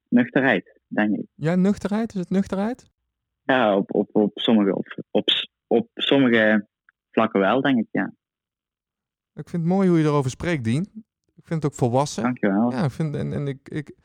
Nuchterheid, 0.09 0.79
denk 0.87 1.17
ik. 1.17 1.25
Ja, 1.35 1.55
nuchterheid? 1.55 2.13
Is 2.13 2.19
het 2.19 2.29
nuchterheid? 2.29 2.89
Ja, 3.49 3.75
op, 3.75 3.93
op, 3.95 4.09
op, 4.11 4.31
sommige, 4.39 4.75
op, 4.75 5.03
op, 5.11 5.29
op 5.67 5.87
sommige 5.93 6.67
vlakken 7.11 7.39
wel, 7.39 7.61
denk 7.61 7.79
ik, 7.79 7.87
ja. 7.91 8.13
Ik 9.33 9.49
vind 9.49 9.63
het 9.63 9.71
mooi 9.71 9.89
hoe 9.89 9.97
je 9.97 10.03
erover 10.03 10.29
spreekt, 10.29 10.63
Dien. 10.63 10.81
Ik 11.35 11.47
vind 11.47 11.63
het 11.63 11.65
ook 11.65 11.77
volwassen. 11.77 12.23
Dankjewel. 12.23 12.71
Ja, 12.71 12.83
ik 12.83 12.91
vind, 12.91 13.15
en, 13.15 13.33
en 13.33 13.47
ik, 13.47 13.69
ik, 13.69 13.95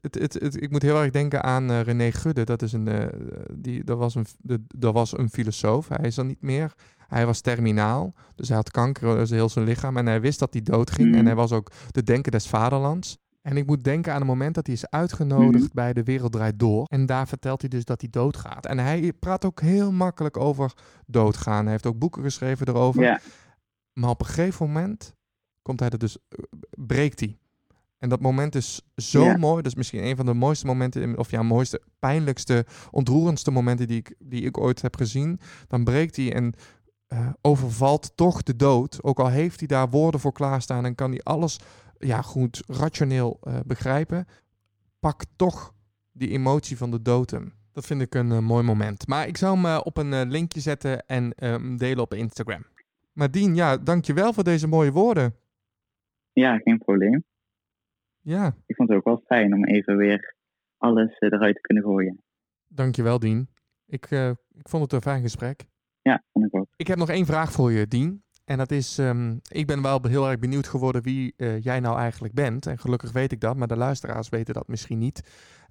het, 0.00 0.14
het, 0.14 0.32
het, 0.32 0.62
ik 0.62 0.70
moet 0.70 0.82
heel 0.82 1.02
erg 1.02 1.10
denken 1.10 1.42
aan 1.42 1.70
eh, 1.70 1.80
René 1.80 2.12
Gudde. 2.12 2.44
Dat, 2.44 2.62
is 2.62 2.72
een, 2.72 2.88
eh, 2.88 3.06
die, 3.52 3.84
dat, 3.84 3.98
was 3.98 4.14
een, 4.14 4.26
de, 4.38 4.64
dat 4.66 4.94
was 4.94 5.18
een 5.18 5.28
filosoof. 5.28 5.88
Hij 5.88 6.06
is 6.06 6.16
er 6.16 6.24
niet 6.24 6.42
meer. 6.42 6.72
Hij 6.96 7.26
was 7.26 7.40
terminaal. 7.40 8.14
Dus 8.34 8.48
hij 8.48 8.56
had 8.56 8.70
kanker 8.70 9.16
dus 9.16 9.30
heel 9.30 9.48
zijn 9.48 9.64
lichaam. 9.64 9.96
En 9.96 10.06
hij 10.06 10.20
wist 10.20 10.38
dat 10.38 10.52
hij 10.52 10.62
doodging. 10.62 11.08
Mhm. 11.08 11.18
En 11.18 11.26
hij 11.26 11.34
was 11.34 11.52
ook 11.52 11.70
de 11.90 12.02
denker 12.02 12.32
des 12.32 12.48
vaderlands. 12.48 13.18
En 13.48 13.56
ik 13.56 13.66
moet 13.66 13.84
denken 13.84 14.12
aan 14.12 14.18
het 14.18 14.28
moment 14.28 14.54
dat 14.54 14.66
hij 14.66 14.74
is 14.74 14.90
uitgenodigd 14.90 15.62
Mhm. 15.64 15.74
bij 15.74 15.92
De 15.92 16.02
Wereld 16.02 16.32
Draait 16.32 16.58
Door. 16.58 16.84
En 16.84 17.06
daar 17.06 17.28
vertelt 17.28 17.60
hij 17.60 17.70
dus 17.70 17.84
dat 17.84 18.00
hij 18.00 18.10
doodgaat. 18.10 18.66
En 18.66 18.78
hij 18.78 19.12
praat 19.12 19.44
ook 19.44 19.60
heel 19.60 19.92
makkelijk 19.92 20.36
over 20.36 20.72
doodgaan. 21.06 21.62
Hij 21.62 21.72
heeft 21.72 21.86
ook 21.86 21.98
boeken 21.98 22.22
geschreven 22.22 22.68
erover. 22.68 23.02
Ja, 23.02 23.20
Maar 23.92 24.10
op 24.10 24.20
een 24.20 24.26
gegeven 24.26 24.66
moment 24.66 25.14
komt 25.62 25.80
hij 25.80 25.88
er 25.88 25.98
dus, 25.98 26.16
eh, 26.28 26.38
breekt 26.86 27.20
hij. 27.20 27.38
En 27.98 28.08
dat 28.08 28.20
moment 28.20 28.54
is 28.54 28.82
zo 28.96 29.36
mooi. 29.36 29.56
Dat 29.62 29.66
is 29.72 29.74
misschien 29.74 30.04
een 30.04 30.16
van 30.16 30.26
de 30.26 30.34
mooiste 30.34 30.66
momenten, 30.66 31.18
of 31.18 31.30
ja, 31.30 31.42
mooiste, 31.42 31.80
pijnlijkste, 31.98 32.66
ontroerendste 32.90 33.50
momenten 33.50 33.86
die 33.88 33.96
ik, 33.98 34.14
die 34.18 34.42
ik 34.42 34.58
ooit 34.58 34.82
heb 34.82 34.96
gezien. 34.96 35.40
Dan 35.68 35.84
breekt 35.84 36.16
hij 36.16 36.34
en 36.34 36.54
eh, 37.06 37.28
overvalt 37.40 38.12
toch 38.14 38.42
de 38.42 38.56
dood. 38.56 39.02
Ook 39.02 39.20
al 39.20 39.28
heeft 39.28 39.58
hij 39.58 39.68
daar 39.68 39.90
woorden 39.90 40.20
voor 40.20 40.32
klaarstaan 40.32 40.84
en 40.84 40.94
kan 40.94 41.10
hij 41.10 41.20
alles 41.22 41.58
ja, 41.98 42.22
goed 42.22 42.62
rationeel 42.66 43.38
eh, 43.42 43.60
begrijpen. 43.66 44.26
Pak 45.00 45.24
toch 45.36 45.74
die 46.12 46.28
emotie 46.30 46.76
van 46.76 46.90
de 46.90 47.24
hem. 47.30 47.52
Dat 47.72 47.86
vind 47.86 48.00
ik 48.00 48.14
een 48.14 48.32
eh, 48.32 48.38
mooi 48.38 48.64
moment. 48.64 49.06
Maar 49.06 49.26
ik 49.26 49.36
zou 49.36 49.54
hem 49.54 49.64
eh, 49.64 49.80
op 49.84 49.96
een 49.96 50.30
linkje 50.30 50.60
zetten 50.60 51.06
en 51.06 51.30
delen 51.76 52.02
op 52.02 52.14
Instagram. 52.14 52.64
Maar 53.12 53.30
Dien, 53.30 53.54
ja, 53.54 53.76
dankjewel 53.76 54.32
voor 54.32 54.44
deze 54.44 54.68
mooie 54.68 54.92
woorden. 54.92 55.34
ja, 56.32 56.58
geen 56.58 56.78
probleem. 56.78 57.24
Ja, 58.20 58.56
Ik 58.66 58.76
vond 58.76 58.88
het 58.88 58.98
ook 58.98 59.04
wel 59.04 59.22
fijn 59.26 59.54
om 59.54 59.64
even 59.64 59.96
weer 59.96 60.34
alles 60.76 61.16
eruit 61.18 61.54
te 61.54 61.60
kunnen 61.60 61.82
gooien. 61.82 62.22
dankjewel 62.66 63.18
Dien. 63.18 63.48
Ik, 63.86 64.10
ik 64.50 64.68
vond 64.68 64.82
het 64.82 64.92
een 64.92 65.02
fijn 65.02 65.22
gesprek. 65.22 65.66
Ja, 66.02 66.22
vond 66.32 66.46
ik 66.46 66.56
ook. 66.56 66.66
Ik 66.76 66.86
heb 66.86 66.98
nog 66.98 67.08
één 67.08 67.26
vraag 67.26 67.52
voor 67.52 67.72
je, 67.72 67.86
Dien. 67.86 68.22
En 68.48 68.58
dat 68.58 68.70
is, 68.70 68.98
ehm, 68.98 69.36
ik 69.48 69.66
ben 69.66 69.82
wel 69.82 70.00
heel 70.02 70.28
erg 70.28 70.38
benieuwd 70.38 70.66
geworden 70.66 71.02
wie 71.02 71.34
eh, 71.36 71.62
jij 71.62 71.80
nou 71.80 71.98
eigenlijk 71.98 72.34
bent. 72.34 72.66
En 72.66 72.78
gelukkig 72.78 73.12
weet 73.12 73.32
ik 73.32 73.40
dat, 73.40 73.56
maar 73.56 73.68
de 73.68 73.76
luisteraars 73.76 74.28
weten 74.28 74.54
dat 74.54 74.68
misschien 74.68 74.98
niet. 74.98 75.22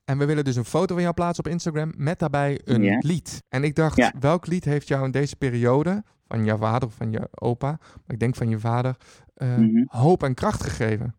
En 0.06 0.18
we 0.18 0.26
willen 0.26 0.44
dus 0.44 0.56
een 0.56 0.66
foto 0.66 0.94
van 0.94 1.04
jou 1.04 1.14
plaatsen 1.14 1.46
op 1.46 1.52
Instagram 1.52 1.94
met 1.98 2.20
daarbij 2.20 2.62
een 2.64 2.98
lied. 3.00 3.44
En 3.50 3.64
ik 3.64 3.76
dacht, 3.76 4.12
welk 4.20 4.48
lied 4.48 4.66
heeft 4.66 4.88
jou 4.88 5.06
in 5.06 5.12
deze 5.12 5.36
periode, 5.36 6.04
van 6.28 6.46
jouw 6.46 6.58
vader 6.58 6.88
of 6.88 6.96
van 6.96 7.12
je 7.12 7.28
opa, 7.32 7.78
maar 7.80 8.14
ik 8.14 8.20
denk 8.20 8.36
van 8.36 8.50
je 8.50 8.60
vader, 8.60 8.96
eh, 9.34 9.58
Mhm. 9.58 9.84
hoop 9.88 10.24
en 10.24 10.34
kracht 10.34 10.64
gegeven? 10.64 11.16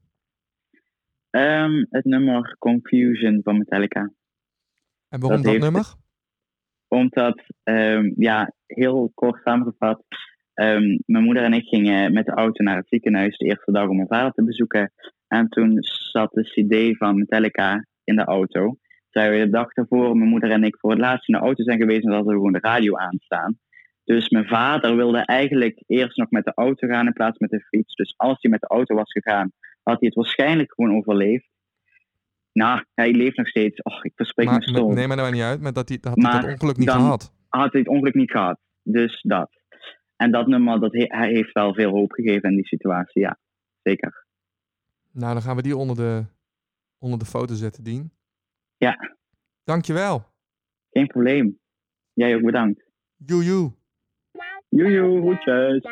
Ehm, 1.30 1.84
het 1.90 2.04
nummer 2.04 2.56
Confusion 2.58 3.40
van 3.44 3.58
Metallica. 3.58 4.12
En 5.08 5.20
waarom 5.20 5.42
Dat 5.42 5.58
nummer? 5.58 5.94
Omdat, 6.88 7.42
ehm, 7.62 8.12
ja, 8.16 8.52
heel 8.66 9.10
kort 9.14 9.40
samengevat, 9.44 10.02
ehm, 10.58 10.98
mijn 11.06 11.24
moeder 11.24 11.42
en 11.42 11.52
ik 11.52 11.68
gingen 11.68 12.12
met 12.12 12.26
de 12.26 12.32
auto 12.32 12.64
naar 12.64 12.76
het 12.76 12.88
ziekenhuis 12.88 13.36
de 13.36 13.44
eerste 13.44 13.72
dag 13.72 13.88
om 13.88 13.96
mijn 13.96 14.08
vader 14.08 14.32
te 14.32 14.44
bezoeken. 14.44 14.92
En 15.28 15.48
toen 15.48 15.78
zat 16.12 16.32
de 16.32 16.42
CD 16.42 16.96
van 16.96 17.18
Metallica 17.18 17.86
in 18.04 18.16
de 18.16 18.24
auto. 18.24 18.76
Zij 19.10 19.30
we 19.30 19.38
de 19.38 19.50
dag 19.50 19.72
daarvoor, 19.72 20.16
mijn 20.16 20.30
moeder 20.30 20.50
en 20.50 20.64
ik, 20.64 20.76
voor 20.78 20.90
het 20.90 21.00
laatst 21.00 21.28
in 21.28 21.34
de 21.34 21.40
auto 21.40 21.62
zijn 21.62 21.80
geweest 21.80 22.04
en 22.04 22.12
hadden 22.12 22.32
we 22.32 22.38
gewoon 22.38 22.52
de 22.52 22.68
radio 22.68 22.96
aanstaan. 22.96 23.58
Dus 24.04 24.28
mijn 24.28 24.46
vader 24.46 24.96
wilde 24.96 25.18
eigenlijk 25.18 25.82
eerst 25.86 26.16
nog 26.16 26.30
met 26.30 26.44
de 26.44 26.52
auto 26.54 26.88
gaan 26.88 27.06
in 27.06 27.12
plaats 27.12 27.38
met 27.38 27.50
de 27.50 27.60
fiets. 27.60 27.94
Dus 27.94 28.14
als 28.16 28.36
hij 28.40 28.50
met 28.50 28.60
de 28.60 28.66
auto 28.66 28.94
was 28.94 29.12
gegaan, 29.12 29.52
had 29.82 30.00
hij 30.00 30.08
het 30.08 30.14
waarschijnlijk 30.14 30.72
gewoon 30.74 30.96
overleefd. 30.96 31.48
Nou, 32.52 32.84
hij 32.94 33.12
leeft 33.12 33.36
nog 33.36 33.48
steeds. 33.48 33.82
Och, 33.82 34.04
ik 34.04 34.12
verspreek 34.14 34.50
me 34.50 34.62
stom 34.62 34.94
nee, 34.94 35.06
maar 35.06 35.16
dat 35.16 35.24
maakt 35.24 35.36
niet 35.36 35.44
uit. 35.44 35.60
Maar 35.60 35.72
dat 35.72 35.88
hij, 35.88 35.98
dat 36.00 36.14
had 36.14 36.22
hij 36.22 36.32
Maar 36.32 36.42
dat 36.42 36.50
ongeluk 36.50 36.76
niet 36.76 36.90
gehad. 36.90 37.32
had 37.48 37.72
hij 37.72 37.80
het 37.80 37.90
ongeluk 37.90 38.14
niet 38.14 38.30
gehad. 38.30 38.58
Dus 38.82 39.22
dat. 39.22 39.57
En 40.18 40.30
dat 40.32 40.46
nummer, 40.46 40.80
dat 40.80 40.92
he- 40.92 41.16
hij 41.18 41.28
heeft 41.32 41.52
wel 41.52 41.74
veel 41.74 41.90
hoop 41.90 42.12
gegeven 42.12 42.50
in 42.50 42.56
die 42.56 42.66
situatie, 42.66 43.20
ja. 43.22 43.38
Zeker. 43.82 44.26
Nou, 45.12 45.32
dan 45.32 45.42
gaan 45.42 45.56
we 45.56 45.62
die 45.62 45.76
onder 45.76 45.96
de, 45.96 46.24
onder 46.98 47.18
de 47.18 47.24
foto 47.24 47.54
zetten, 47.54 47.84
Dien. 47.84 48.12
Ja. 48.76 49.16
Dankjewel. 49.64 50.24
Geen 50.90 51.06
probleem. 51.06 51.58
Jij 52.12 52.34
ook 52.34 52.42
bedankt. 52.42 52.84
Joejoe. 53.16 53.72
Joejoe, 54.68 55.20
groetjes. 55.20 55.84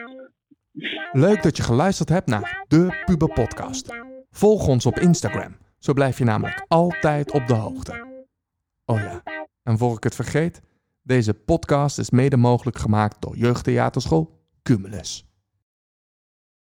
Leuk 1.12 1.42
dat 1.42 1.56
je 1.56 1.62
geluisterd 1.62 2.08
hebt 2.08 2.26
naar 2.26 2.64
de 2.68 3.02
Puber 3.04 3.32
Podcast. 3.32 3.94
Volg 4.30 4.68
ons 4.68 4.86
op 4.86 4.98
Instagram. 4.98 5.56
Zo 5.78 5.92
blijf 5.92 6.18
je 6.18 6.24
namelijk 6.24 6.64
altijd 6.68 7.32
op 7.32 7.46
de 7.46 7.54
hoogte. 7.54 8.04
Oh 8.84 8.98
ja, 9.00 9.22
en 9.62 9.78
voor 9.78 9.96
ik 9.96 10.04
het 10.04 10.14
vergeet, 10.14 10.62
deze 11.06 11.34
podcast 11.34 11.98
is 11.98 12.10
mede 12.10 12.36
mogelijk 12.36 12.78
gemaakt 12.78 13.22
door 13.22 13.36
Jeugdtheaterschool 13.36 14.40
Cumulus. 14.62 15.35